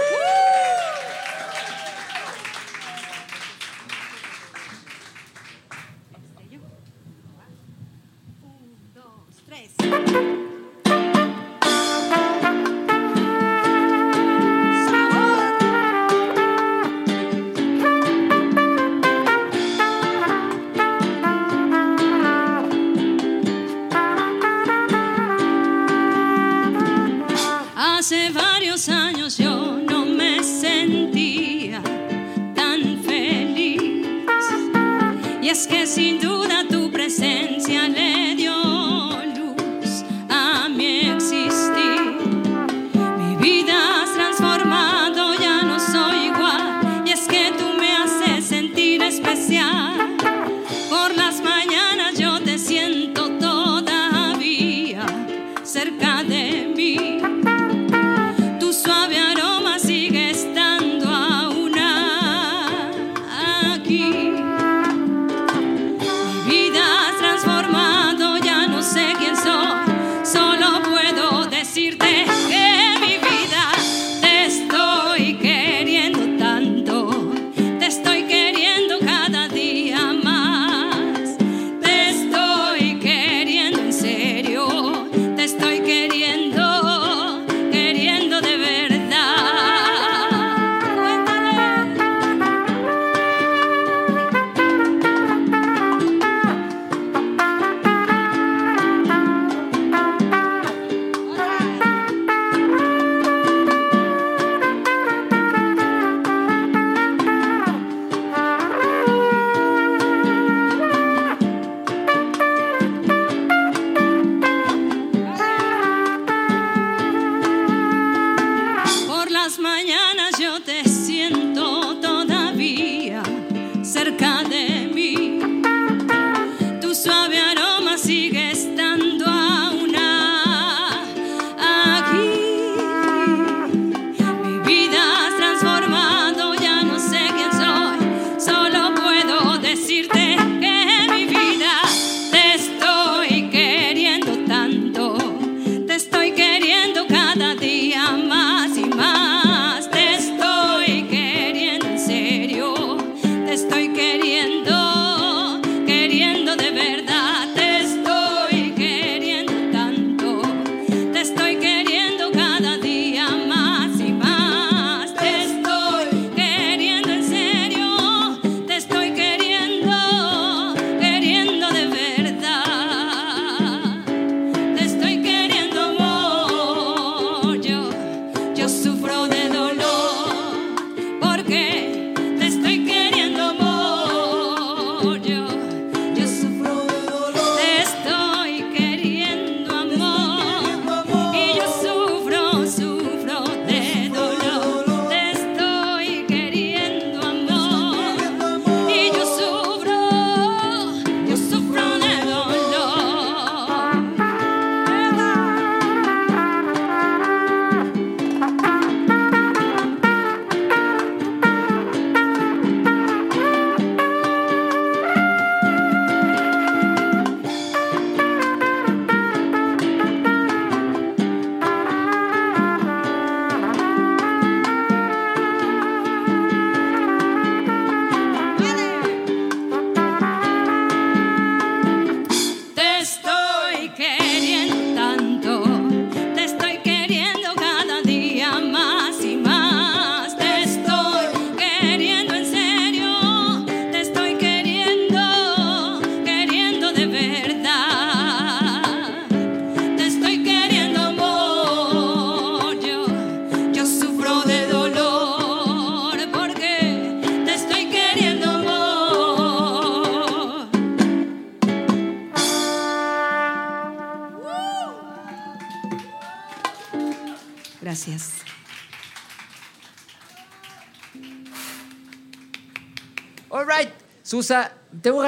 [9.93, 10.20] Hace
[36.01, 37.87] sin duda tu presencia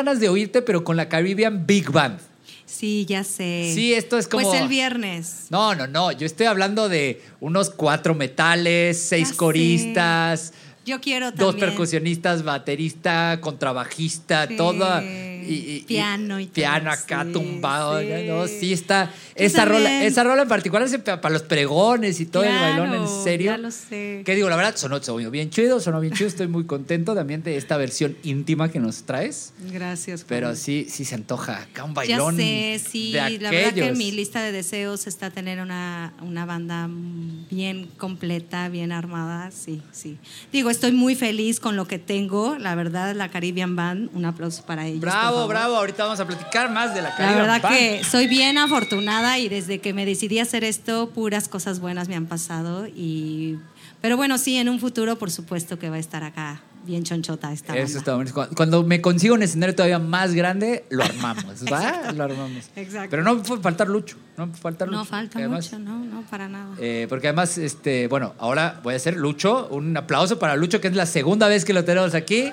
[0.04, 2.18] ganas de oírte, pero con la Caribbean Big Band.
[2.66, 3.70] Sí, ya sé.
[3.74, 5.46] Sí, esto es como- Pues el viernes.
[5.50, 6.10] No, no, no.
[6.10, 9.36] Yo estoy hablando de unos cuatro metales, seis Ya sé.
[9.36, 10.52] coristas,
[10.84, 11.46] Yo quiero también.
[11.46, 14.56] dos percusionistas, baterista, contrabajista, Sí.
[14.56, 15.00] toda.
[15.52, 18.00] Y- y- Piano y todo, Piano acá sí, tumbado.
[18.00, 18.06] sí.
[18.28, 18.46] ¿no?
[18.48, 19.06] Sí, está.
[19.06, 19.12] Yo
[19.44, 23.08] Esa rola, esa rola en particular es para los pregones y todo el bailón, en
[23.24, 23.52] serio.
[23.52, 24.22] ya lo sé.
[24.24, 26.28] Que digo, la verdad, sonó, sonó bien chido, sonó bien chido.
[26.28, 29.52] Estoy muy contento también de esta versión íntima que nos traes.
[29.70, 30.24] Gracias.
[30.28, 30.56] Pero Juan.
[30.56, 32.36] sí, sí se antoja acá un Ya bailón.
[32.36, 33.12] sé, sí.
[33.12, 36.88] de La verdad que mi lista de deseos está tener una, una banda
[37.50, 39.50] bien completa, bien armada.
[39.50, 40.18] Sí, sí.
[40.52, 42.56] Digo, estoy muy feliz con lo que tengo.
[42.58, 45.00] La verdad, la Caribbean Band, un aplauso para ellos.
[45.00, 45.08] por
[45.48, 45.76] Bravo.
[45.76, 49.48] Ahorita vamos a platicar más de la La Caribbean verdad que soy bien afortunada y
[49.48, 52.86] desde que me decidí a hacer esto, puras cosas buenas me han pasado.
[52.86, 53.58] Y,
[54.00, 57.52] pero bueno, sí, en un futuro, por supuesto que va a estar acá bien chonchota
[57.52, 58.48] esta Eso está bonito.
[58.56, 62.12] Cuando- me consigo un escenario todavía más grande, lo armamos, ¿va?
[62.12, 62.70] Lo armamos.
[62.76, 63.08] Exacto.
[63.10, 64.16] Pero no puede faltar Lucho.
[64.36, 64.98] No puede faltar Lucho.
[64.98, 66.74] No falta además- mucho, no, no, para nada.
[66.80, 69.68] eh, porque además, este, bueno, ahora voy a hacer Lucho.
[69.70, 72.50] Un aplauso para Lucho, que es la segunda vez que lo tenemos aquí.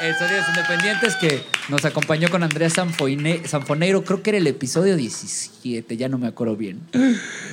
[0.00, 4.02] En Sonidos Independientes, que nos acompañó con Andrea Sanfoine- Sanfoneiro.
[4.02, 6.80] Creo que era el episodio 17, ya no me acuerdo bien.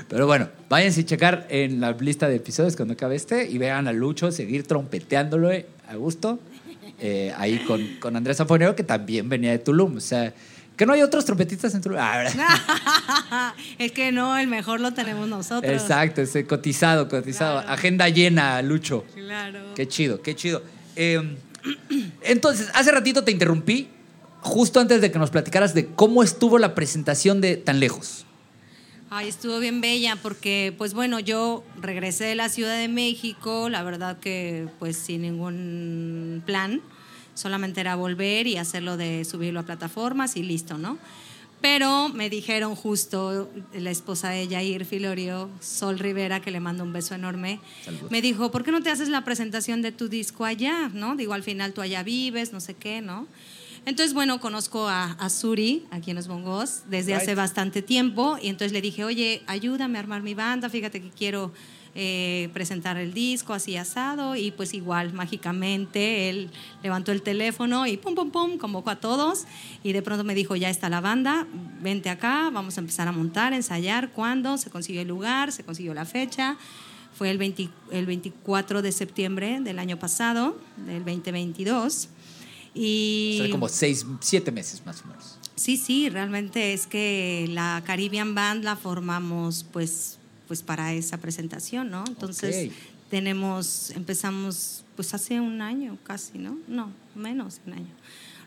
[0.07, 3.87] Pero bueno, váyanse a checar en la lista de episodios cuando acabe este y vean
[3.87, 5.51] a Lucho seguir trompeteándolo
[5.89, 6.39] a gusto.
[6.99, 9.97] eh, ahí con, con Andrea Sanfoneiro, que también venía de Tulum.
[9.97, 10.33] O sea,
[10.75, 11.97] que no hay otros trompetistas en Tulum.
[11.99, 15.71] Ah, es que no, el mejor lo tenemos nosotros.
[15.71, 17.59] Exacto, ese cotizado, cotizado.
[17.59, 17.73] Claro.
[17.73, 19.03] Agenda llena, Lucho.
[19.13, 19.73] Claro.
[19.75, 20.61] Qué chido, qué chido.
[20.95, 21.37] Eh,
[22.23, 23.89] entonces, hace ratito te interrumpí,
[24.41, 28.25] justo antes de que nos platicaras de cómo estuvo la presentación de Tan Lejos.
[29.11, 33.81] Ay, estuvo bien bella porque, pues bueno, yo regresé de la Ciudad de México, la
[33.81, 36.79] verdad que pues sin ningún plan,
[37.33, 40.99] solamente era volver y hacerlo de subirlo a plataformas y listo, ¿no?
[41.59, 46.93] Pero me dijeron justo la esposa de Jair Filorio, Sol Rivera, que le mando un
[46.93, 48.11] beso enorme, Saludos.
[48.11, 50.89] me dijo, ¿por qué no te haces la presentación de tu disco allá?
[50.93, 51.15] ¿No?
[51.15, 53.27] Digo, al final tú allá vives, no sé qué, ¿no?
[53.89, 58.49] Entonces, bueno, conozco a, a Suri, aquí en los bongos, desde hace bastante tiempo, y
[58.49, 61.51] entonces le dije, oye, ayúdame a armar mi banda, fíjate que quiero
[61.95, 66.51] eh, presentar el disco así asado, y pues igual, mágicamente, él
[66.83, 69.45] levantó el teléfono y pum, pum, pum, convocó a todos,
[69.83, 71.47] y de pronto me dijo, ya está la banda,
[71.81, 74.59] vente acá, vamos a empezar a montar, ensayar, ¿cuándo?
[74.59, 76.57] Se consiguió el lugar, se consiguió la fecha,
[77.11, 82.09] fue el, 20 el 24 de septiembre del año pasado, del 2022.
[82.81, 85.37] Y como seis, siete meses más o menos.
[85.55, 90.17] Sí, sí, realmente es que la Caribbean Band la formamos pues,
[90.47, 92.05] pues para esa presentación, ¿no?
[92.07, 92.71] Entonces
[93.09, 96.57] tenemos, empezamos pues hace un año casi, ¿no?
[96.67, 97.93] No, menos de un año.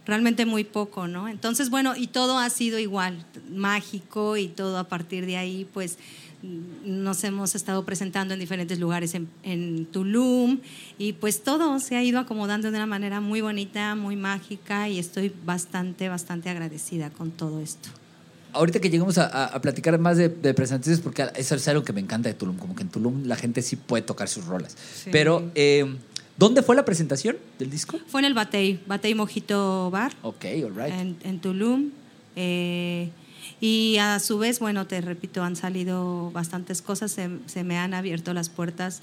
[0.06, 1.28] Realmente muy poco, ¿no?
[1.28, 5.98] Entonces, bueno, y todo ha sido igual, mágico y todo a partir de ahí, pues
[6.84, 10.58] nos hemos estado presentando en diferentes lugares en, en Tulum
[10.98, 14.98] y pues todo se ha ido acomodando de una manera muy bonita, muy mágica y
[14.98, 17.88] estoy bastante, bastante agradecida con todo esto.
[18.54, 21.84] Ahorita que lleguemos a, a- a platicar más de, de presentaciones, porque eso es algo
[21.84, 24.44] que me encanta de Tulum, como que en Tulum la gente sí puede tocar sus
[24.44, 24.76] rolas.
[24.94, 25.10] Sí.
[25.12, 25.86] Pero, eh,
[26.36, 27.98] ¿dónde fue la presentación del disco?
[28.08, 30.92] Fue en el Batey, Batey Mojito Bar, Ok, all right.
[30.92, 31.90] en, en Tulum.
[32.36, 33.10] eh,
[33.62, 37.94] y a su vez, bueno, te repito, han salido bastantes cosas, se, se me han
[37.94, 39.00] abierto las puertas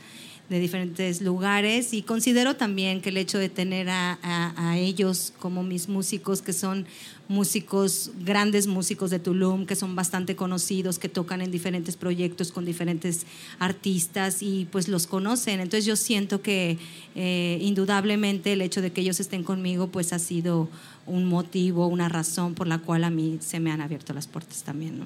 [0.49, 5.62] de diferentes lugares y considero también que el hecho de tener a, a- ellos como
[5.64, 6.88] mis músicos, que son
[7.28, 12.66] músicos, grandes músicos de Tulum, que son bastante conocidos, que tocan en diferentes proyectos con
[12.66, 13.28] diferentes
[13.60, 15.60] artistas y pues los conocen.
[15.60, 16.80] Entonces yo siento que
[17.16, 20.68] eh, indudablemente el hecho de que ellos estén conmigo pues ha sido
[21.10, 24.64] un motivo, una razón por la cual a mí se me han abierto las puertas
[24.64, 25.05] también, ¿no?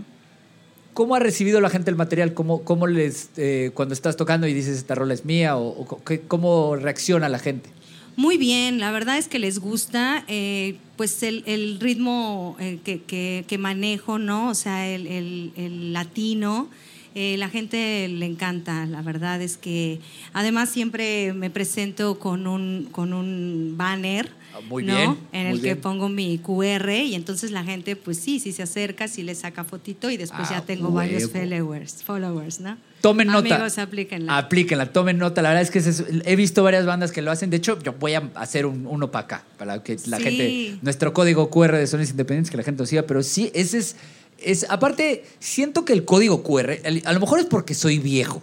[0.94, 2.36] ¿Cómo ha recibido la gente el material?
[2.36, 5.58] ¿Cómo, cómo les, eh, cuando estás tocando y dices esta rola es mía?
[5.58, 7.72] ¿O, o qué- cómo reacciona la gente?
[8.16, 13.02] Muy bien, la verdad es que les gusta eh, pues el, el ritmo eh, que,
[13.02, 14.50] que- que manejo, ¿no?
[14.50, 16.70] O sea, el, el- el latino.
[17.16, 20.00] Eh, la gente le encanta, la verdad es que
[20.34, 24.96] además siempre me presento con un, con un banner, Ah, muy ¿no?
[24.96, 25.82] bien, En el que bien.
[25.82, 29.64] pongo mi QR y entonces la gente pues sí, sí se acerca, sí le saca
[29.64, 32.78] fotito y después Ah, ya tengo varios followers, followers, ¿no?
[33.02, 33.56] Tomen nota.
[33.56, 34.38] Amigos, aplíquenla.
[34.38, 35.42] Aplíquenla, tomen nota.
[35.42, 37.50] La verdad es que es- he visto varias bandas que lo hacen.
[37.50, 40.24] De hecho, yo voy a hacer un- uno para acá, para que la Sí.
[40.24, 43.02] gente, nuestro código QR de Sonidos Independientes, que la gente lo siga.
[43.04, 43.96] Pero sí, ese es,
[44.38, 48.42] es, aparte, siento que el código QR, a lo mejor es porque soy viejo,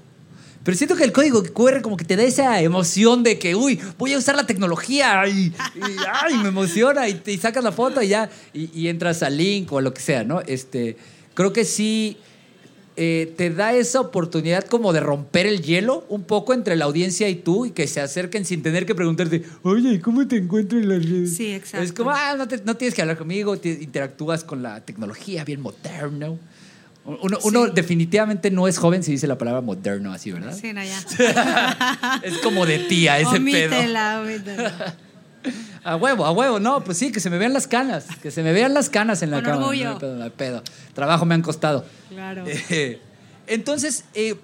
[0.65, 3.81] Pero siento que el código QR como que te da esa emoción de que, uy,
[3.99, 5.53] voy a usar la tecnología y,
[6.43, 9.81] me emociona y, te- sacas la foto y ya, y, y entras al link o
[9.81, 10.41] lo que sea, ¿no?
[10.43, 10.97] Este,
[11.35, 12.17] creo que sí
[13.03, 17.31] eh, te da esa oportunidad como de romper el hielo un poco entre la audiencia
[17.31, 20.87] y tú y que se acerquen sin tener que preguntarte, oye, ¿cómo te encuentro en
[20.91, 21.35] las redes?
[21.35, 21.83] Sí, exacto.
[21.85, 25.45] Es como, ah, no, te- no tienes que hablar conmigo, te- interactúas con la tecnología
[25.45, 26.39] bien moderno.
[27.43, 30.55] Uno, definitivamente no es joven si dice la palabra moderno así, ¿verdad?
[30.55, 32.21] Sí, no, ya.
[32.23, 33.77] Es como de tía ese pedo.
[33.79, 34.97] Omítela, omítela.
[35.85, 38.43] A huevo, a huevo, no, pues sí, que se me vean las canas, que se
[38.43, 39.67] me vean las canas en la Con cama.
[39.67, 39.93] orgullo.
[39.93, 40.63] No pedo, no pedo.
[40.95, 41.85] Trabajo me han costado.
[42.11, 42.45] Claro.
[42.47, 43.01] Eh,
[43.47, 44.35] entonces, eh,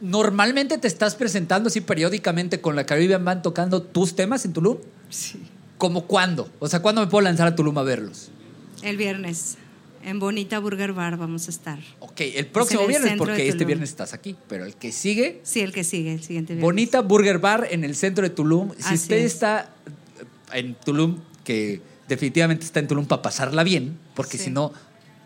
[0.00, 4.78] normalmente te estás presentando así periódicamente con la Caribbean Band tocando tus temas en Tulum.
[5.08, 5.42] Sí.
[5.78, 6.48] ¿Cómo cuándo?
[6.58, 8.30] O sea, ¿cuándo me puedo lanzar a Tulum a verlos?
[8.82, 9.56] El viernes.
[10.02, 11.78] En Bonita Burger Bar vamos a estar.
[11.98, 15.60] Ok, el próximo el viernes, porque este viernes estás aquí, pero el que sigue, Sí,
[15.60, 16.64] el que sigue, el siguiente viernes.
[16.64, 18.70] Bonita Burger Bar en el centro de Tulum.
[18.78, 19.34] Si Así usted es.
[19.34, 19.70] está
[20.52, 24.44] en Tulum, que definitivamente está en Tulum para pasarla bien, porque Sí.
[24.44, 24.72] si no,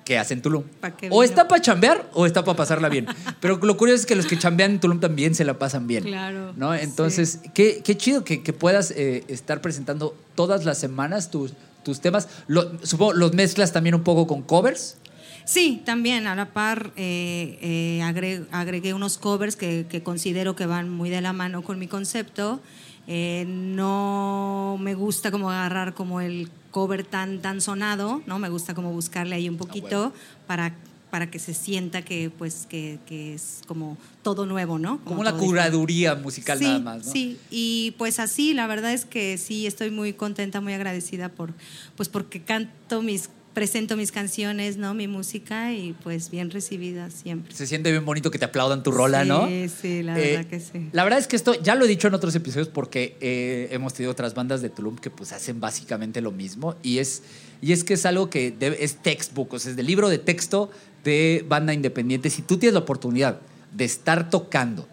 [0.04, 0.64] ¿qué hace en Tulum?
[0.80, 3.06] ¿Pa' qué O está para chambear o está para pasarla bien.
[3.40, 6.02] Pero lo curioso es que los que chambean en Tulum también se la pasan bien.
[6.02, 6.74] Claro, ¿no?
[6.74, 11.52] Entonces, qué, qué chido que, que puedas eh, estar presentando todas las semanas tus,
[11.84, 12.28] tus temas.
[12.48, 14.96] Lo- supongo, los mezclas también un poco con covers.
[15.44, 20.64] Sí, también a la par eh, eh, agre- agregué unos covers que, que considero que
[20.66, 22.60] van muy de la mano con mi concepto.
[23.06, 28.38] Eh, no me gusta como agarrar como el cover tan, tan sonado, ¿no?
[28.38, 30.12] Me gusta como buscarle ahí un poquito
[30.46, 30.74] para,
[31.14, 34.98] para que se sienta que, pues, que, que es como todo nuevo, ¿no?
[35.04, 35.70] Como una todo diferente.
[35.70, 37.12] curaduría musical sí, nada más, ¿no?
[37.12, 41.52] Sí, y pues así, la verdad es que sí, estoy muy contenta, muy agradecida por,
[41.94, 44.92] pues porque canto mis, presento mis canciones, ¿no?
[44.94, 47.54] Mi música y pues bien recibida siempre.
[47.54, 49.46] Se siente bien bonito que te aplaudan tu rola, Sí, ¿no?
[49.80, 50.88] sí, la Eh, verdad que sí.
[50.90, 53.94] La verdad es que esto ya lo he dicho en otros episodios porque eh, hemos
[53.94, 57.22] tenido otras bandas de Tulum que pues hacen básicamente lo mismo y es,
[57.62, 60.18] y es que es algo que debe- es textbook, o sea, es del libro de
[60.18, 60.72] texto
[61.04, 62.30] de banda independiente.
[62.30, 63.38] Si tú tienes la oportunidad
[63.72, 64.88] de estar tocando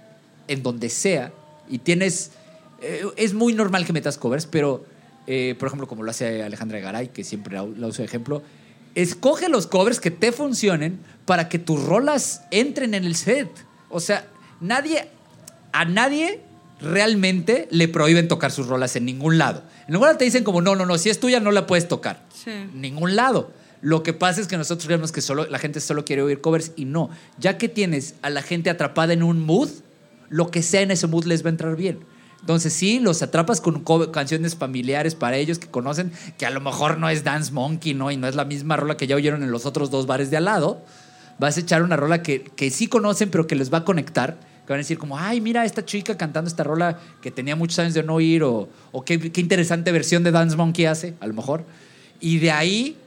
[0.48, 1.32] en donde sea
[1.70, 2.32] y tienes...
[2.82, 4.86] eh, es muy normal que metas covers, pero
[5.28, 8.44] eh, por ejemplo como lo hace Alejandra Garay, que siempre la, la uso de ejemplo,
[8.96, 13.50] escoge los covers que te funcionen para que tus rolas entren en el set.
[13.90, 14.28] O sea,
[14.60, 15.08] nadie,
[15.72, 16.42] a nadie
[16.82, 19.64] realmente le prohíben tocar sus rolas en ningún lado.
[19.88, 21.88] En ningún lado te dicen como, no, no, no, si es tuya no la puedes
[21.88, 22.26] tocar.
[22.34, 22.52] Sí.
[22.74, 23.52] Ningún lado.
[23.82, 26.72] Lo que pasa es que nosotros creemos que solo, la gente solo quiere oír covers
[26.76, 27.10] y no.
[27.40, 29.70] Ya que tienes a la gente atrapada en un mood,
[30.30, 32.00] lo que sea en ese mood les va a entrar bien.
[32.42, 36.62] Entonces sí, los atrapas con co- canciones familiares para ellos que conocen, que a lo
[36.62, 38.12] mejor no es Dance Monkey, ¿no?
[38.12, 40.38] Y no es la misma rola que ya oyeron en los otros dos bares de
[40.38, 40.84] al lado.
[41.40, 44.40] Vas a echar una rola que, que sí conocen, pero que les va a conectar.
[44.66, 47.80] Que van a decir como, ay, mira esta chica cantando esta rola que tenía muchos
[47.80, 48.70] años de no oír, o,
[49.06, 51.64] qué interesante versión de Dance Monkey hace, a lo mejor.
[52.20, 52.98] Y de ahí,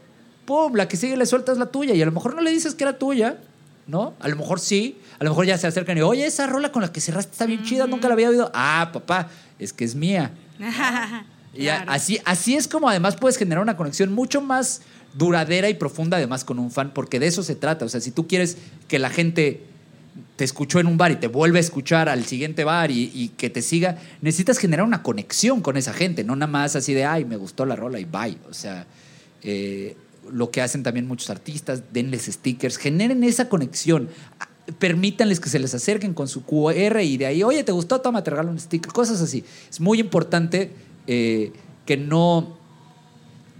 [0.44, 1.94] pum, la que sigue le sueltas la tuya.
[1.94, 3.38] Y a lo mejor no le dices que era tuya,
[3.86, 4.14] ¿no?
[4.20, 4.98] A lo mejor sí.
[5.18, 7.46] A lo mejor ya se acercan y, oye, esa rola con la que cerraste está
[7.46, 8.50] bien chida, nunca la había oído.
[8.54, 9.28] Ah, papá,
[9.58, 10.32] es que es mía.
[11.56, 11.88] Y Claro.
[11.92, 14.82] así, así es como además puedes generar una conexión mucho más
[15.16, 17.84] duradera y profunda además con un fan, porque de eso se trata.
[17.84, 18.56] O sea, si tú quieres
[18.88, 19.64] que la gente
[20.34, 23.28] te escuchó en un bar y te vuelve a escuchar al siguiente bar y, y
[23.28, 27.04] que te siga, necesitas generar una conexión con esa gente, no nada más así de,
[27.04, 28.36] ay, me gustó la rola y bye.
[28.50, 28.84] O sea,
[29.44, 29.96] eh,
[30.30, 34.08] lo que hacen también muchos artistas, denles stickers, generen esa conexión.
[34.78, 38.00] Permítanles que se les acerquen con su QR y de ahí, oye, ¿te gustó?
[38.00, 39.44] Toma, te regalo un sticker, cosas así.
[39.70, 40.72] Es muy importante
[41.06, 41.52] eh,
[41.84, 42.56] que no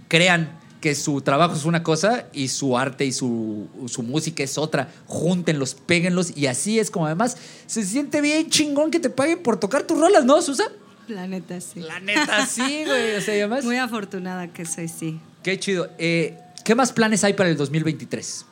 [0.07, 4.57] crean que su trabajo es una cosa y su arte y su, su música es
[4.57, 4.89] otra.
[5.07, 9.59] Júntenlos, péguenlos y así es como además se siente bien chingón que te paguen por
[9.59, 10.65] tocar tus rolas, ¿no, Susa?
[11.07, 11.79] La neta, sí.
[11.79, 13.15] La neta, sí, güey.
[13.15, 15.19] O sea, además, Muy afortunada que soy, sí.
[15.43, 15.89] qué chido.
[15.97, 18.43] Eh, ¿Qué más planes hay para el 2023?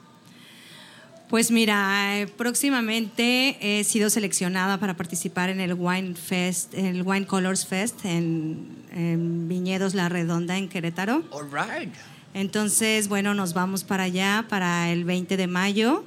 [1.30, 7.26] Pues mira, eh, próximamente he sido seleccionada para participar en el Wine Fest, el Wine
[7.26, 11.24] Colors Fest en, en Viñedos La Redonda en Querétaro.
[11.32, 11.92] All right.
[12.36, 16.06] Entonces, bueno, nos vamos para allá para el 20 de mayo.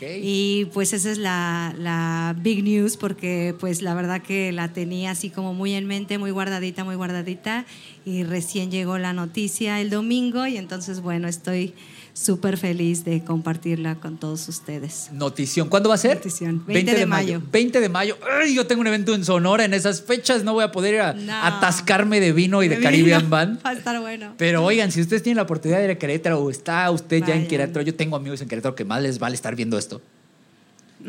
[0.00, 5.12] Y pues esa es la, la big news porque pues la verdad que la tenía
[5.12, 7.64] así como muy en mente, muy guardadita, muy guardadita.
[8.04, 11.74] Y recién llegó la noticia el domingo y entonces bueno, estoy
[12.14, 15.08] súper feliz de compartirla con todos ustedes.
[15.12, 15.68] Notición.
[15.68, 16.16] ¿Cuándo va a ser?
[16.16, 16.64] Notición.
[16.64, 17.42] 20 de mayo.
[17.52, 18.16] 20 de mayo.
[18.40, 20.44] Ay, yo tengo un evento en Sonora en esas fechas.
[20.44, 21.32] No voy a poder ir a No.
[21.44, 23.30] atascarme de vino y de, De Caribbean vino.
[23.30, 23.60] Band.
[23.66, 24.32] Va a estar bueno.
[24.38, 27.34] Pero oigan, si ustedes tienen la oportunidad de ir a Querétaro o está usted ya
[27.34, 27.48] en.
[27.48, 30.00] Querétaro, yo tengo amigos en Querétaro que más les vale estar viendo esto.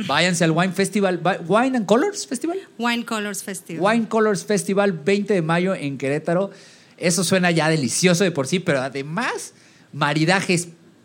[0.08, 2.58] Váyanse al Wine Festival, Va- Wine and Colors Festival.
[2.78, 3.82] Wine Colors Festival.
[3.82, 6.50] Wine Colors Festival 20 de mayo en Querétaro.
[6.98, 9.54] Eso suena ya delicioso de por sí, pero además
[9.94, 10.60] maridaje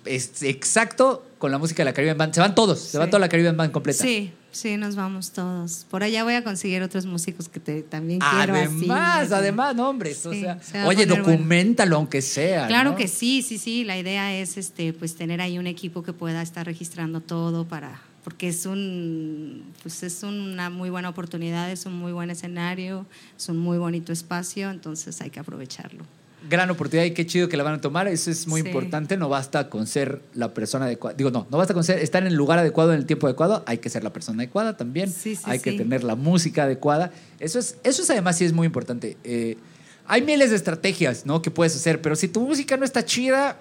[0.05, 2.35] es, exacto con la música de la Caribbean Band.
[2.35, 4.03] Se van todos, se va toda la Caribbean Band completa.
[4.03, 5.87] Sí, sí, nos vamos todos.
[5.91, 8.67] Por allá voy a conseguir otros músicos que te, también quiero así.
[8.67, 10.13] Además, además, no, hombre.
[10.13, 11.25] o sea, se oye, bueno.
[11.25, 12.67] documentalo aunque sea.
[12.67, 12.97] Claro ¿no?
[12.97, 13.85] que sí, sí, sí.
[13.85, 18.03] La idea es este, pues tener ahí un equipo que pueda estar registrando todo para,
[18.23, 23.07] porque es un, pues es una muy buena oportunidad, es un muy buen escenario,
[23.39, 26.05] es un muy bonito espacio, entonces hay que aprovecharlo.
[26.49, 28.09] Gran oportunidad y qué chido que la van a tomar.
[28.09, 28.69] Eso es muy Sí.
[28.69, 29.17] importante.
[29.17, 31.15] No basta con ser la persona adecuada.
[31.17, 33.63] Digo, no, no basta con ser, estar en el lugar adecuado en el tiempo adecuado.
[33.67, 35.11] Hay que ser la persona adecuada también.
[35.13, 37.11] Sí, sí, hay que tener la música adecuada.
[37.39, 39.17] Eso es, eso es además sí es muy importante.
[39.23, 39.59] Eh,
[40.07, 41.43] hay miles de estrategias ¿no?
[41.43, 43.59] que puedes hacer, pero si tu música no está chida,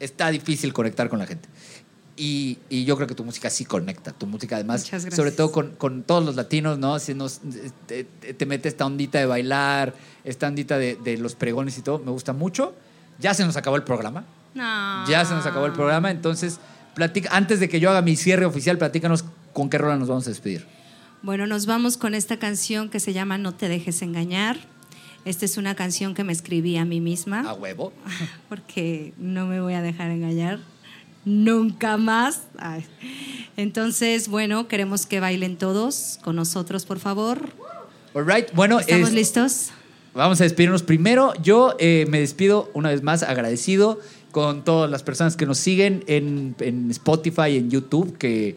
[0.00, 1.48] está difícil conectar con la gente.
[2.16, 4.12] Y, y yo creo que tu música sí conecta.
[4.12, 6.98] Tu música, además, sobre todo con, con todos los latinos, ¿no?
[7.00, 7.40] Si nos,
[7.86, 11.98] te, te mete esta ondita de bailar, esta ondita de, de los pregones y todo,
[11.98, 12.74] me gusta mucho.
[13.18, 14.24] Ya se nos acabó el programa.
[14.54, 15.08] No.
[15.08, 16.10] Ya se nos acabó el programa.
[16.10, 16.60] Entonces,
[16.94, 20.26] platica, antes de que yo haga mi cierre oficial, platícanos con qué rola nos vamos
[20.26, 20.66] a despedir.
[21.22, 24.58] Bueno, nos vamos con esta canción que se llama No te dejes engañar.
[25.24, 27.40] Esta es una canción que me escribí a mí misma.
[27.48, 27.92] A huevo.
[28.48, 30.60] porque no me voy a dejar engañar
[31.24, 32.42] nunca más.
[32.58, 32.84] Ay.
[33.56, 37.50] Entonces, bueno, queremos que bailen todos con nosotros, por favor.
[38.14, 38.46] All right.
[38.52, 39.70] Bueno, ¿Estamos es- listos?
[40.14, 41.32] Vamos a despedirnos primero.
[41.42, 43.98] Yo eh, me despido una vez más agradecido
[44.30, 48.56] con todas las personas que nos siguen en, en Spotify, en YouTube, que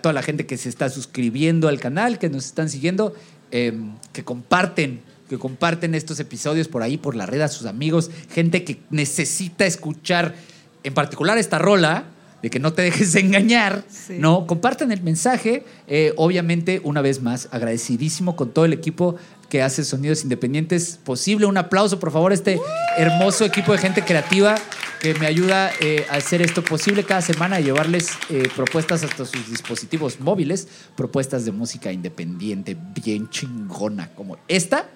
[0.00, 3.14] toda la gente que se está suscribiendo al canal, que nos están siguiendo,
[3.50, 3.72] eh,
[4.12, 8.62] que comparten, que comparten estos episodios por ahí, por la red a sus amigos, gente
[8.62, 10.36] que necesita escuchar,
[10.84, 12.04] en particular esta rola,
[12.42, 14.16] de que no te dejes engañar, Sí.
[14.18, 14.46] ¿no?
[14.48, 15.64] Compartan el mensaje.
[15.86, 19.14] Eh, obviamente, una vez más, agradecidísimo con todo el equipo
[19.48, 21.46] que hace Sonidos Independientes posible.
[21.46, 22.58] Un aplauso, por favor, a este
[22.98, 24.56] hermoso equipo de gente creativa
[25.00, 29.24] que me ayuda eh, a hacer esto posible cada semana y llevarles eh, propuestas hasta
[29.24, 30.66] sus dispositivos móviles,
[30.96, 34.86] propuestas de música independiente bien chingona como esta.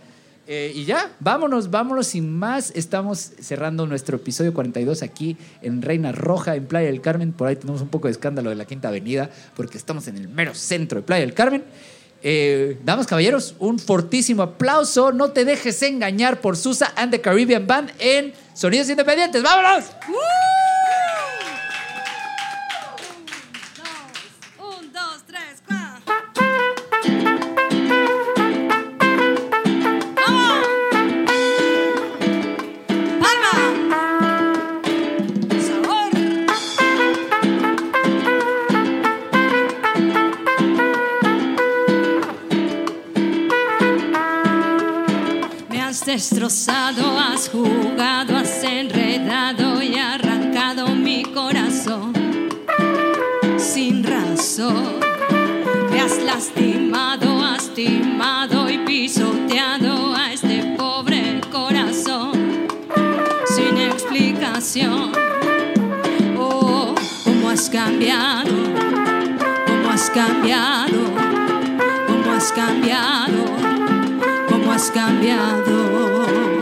[0.48, 2.70] Eh, y ya, vámonos, vámonos sin más.
[2.76, 7.32] Estamos cerrando nuestro episodio 42 aquí en Reina Roja, en Playa del Carmen.
[7.32, 10.28] Por ahí tenemos un poco de escándalo de la Quinta Avenida, porque estamos en el
[10.28, 11.64] mero centro de Playa del Carmen.
[12.22, 15.12] Eh, damas, caballeros, un fortísimo aplauso.
[15.12, 19.42] No te dejes engañar por Susa and the Caribbean Band en Sonidos Independientes.
[19.42, 19.84] ¡Vámonos!
[20.08, 20.75] Un,
[46.28, 52.12] destrozado, has jugado, has enredado y arrancado mi corazón
[53.56, 54.96] sin razón.
[55.88, 62.66] Me has lastimado, has timado y pisoteado a este pobre corazón
[63.54, 65.12] sin explicación.
[66.36, 68.50] Oh, cómo has cambiado,
[69.66, 70.98] cómo has cambiado,
[72.08, 73.55] cómo has cambiado,
[74.76, 76.55] has cambiado.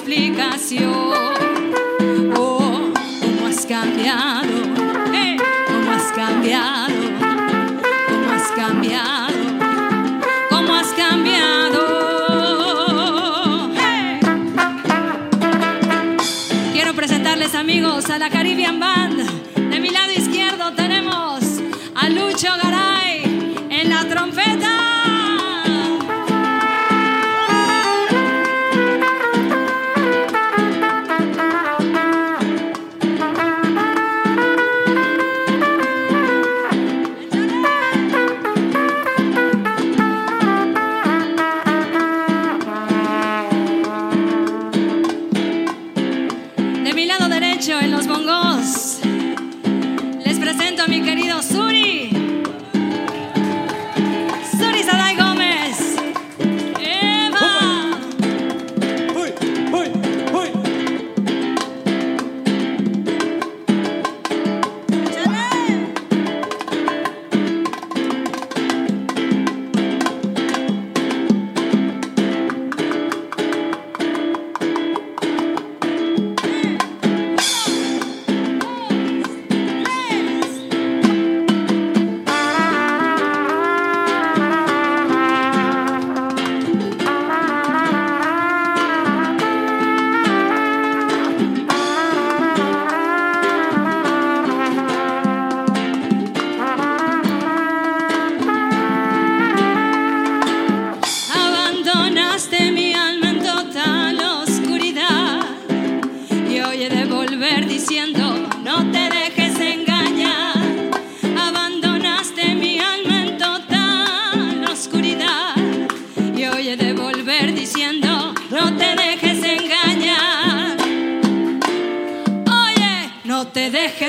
[0.00, 1.12] Explicación.
[2.34, 2.90] Oh,
[3.20, 4.48] cómo has cambiado,
[5.12, 5.36] eh,
[5.66, 6.94] cómo has cambiado,
[8.08, 9.38] cómo has cambiado,
[10.48, 11.80] cómo has cambiado.
[16.72, 19.20] Quiero presentarles amigos a la Caribbean Band.
[19.54, 21.29] De mi lado izquierdo tenemos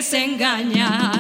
[0.02, 1.11] dejes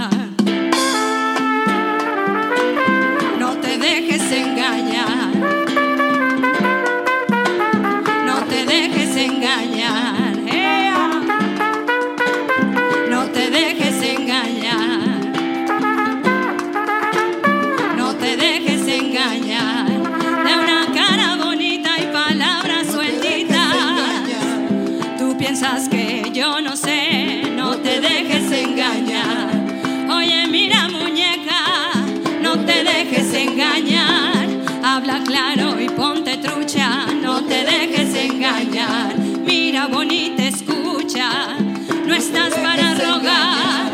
[33.51, 34.47] engañar.
[34.83, 39.17] Habla claro y ponte trucha, no te dejes engañar.
[39.45, 41.57] Mira bonita, escucha,
[42.05, 43.90] no estás para rogar.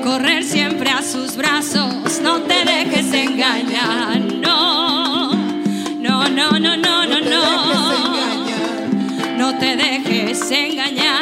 [0.00, 2.20] Correr siempre a sus brazos.
[2.22, 4.20] No te dejes engañar.
[4.20, 5.34] No.
[5.98, 8.52] No, no, no, no, no, no.
[9.36, 11.21] No te dejes engañar,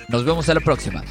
[0.10, 1.04] Nos vemos a la próxima.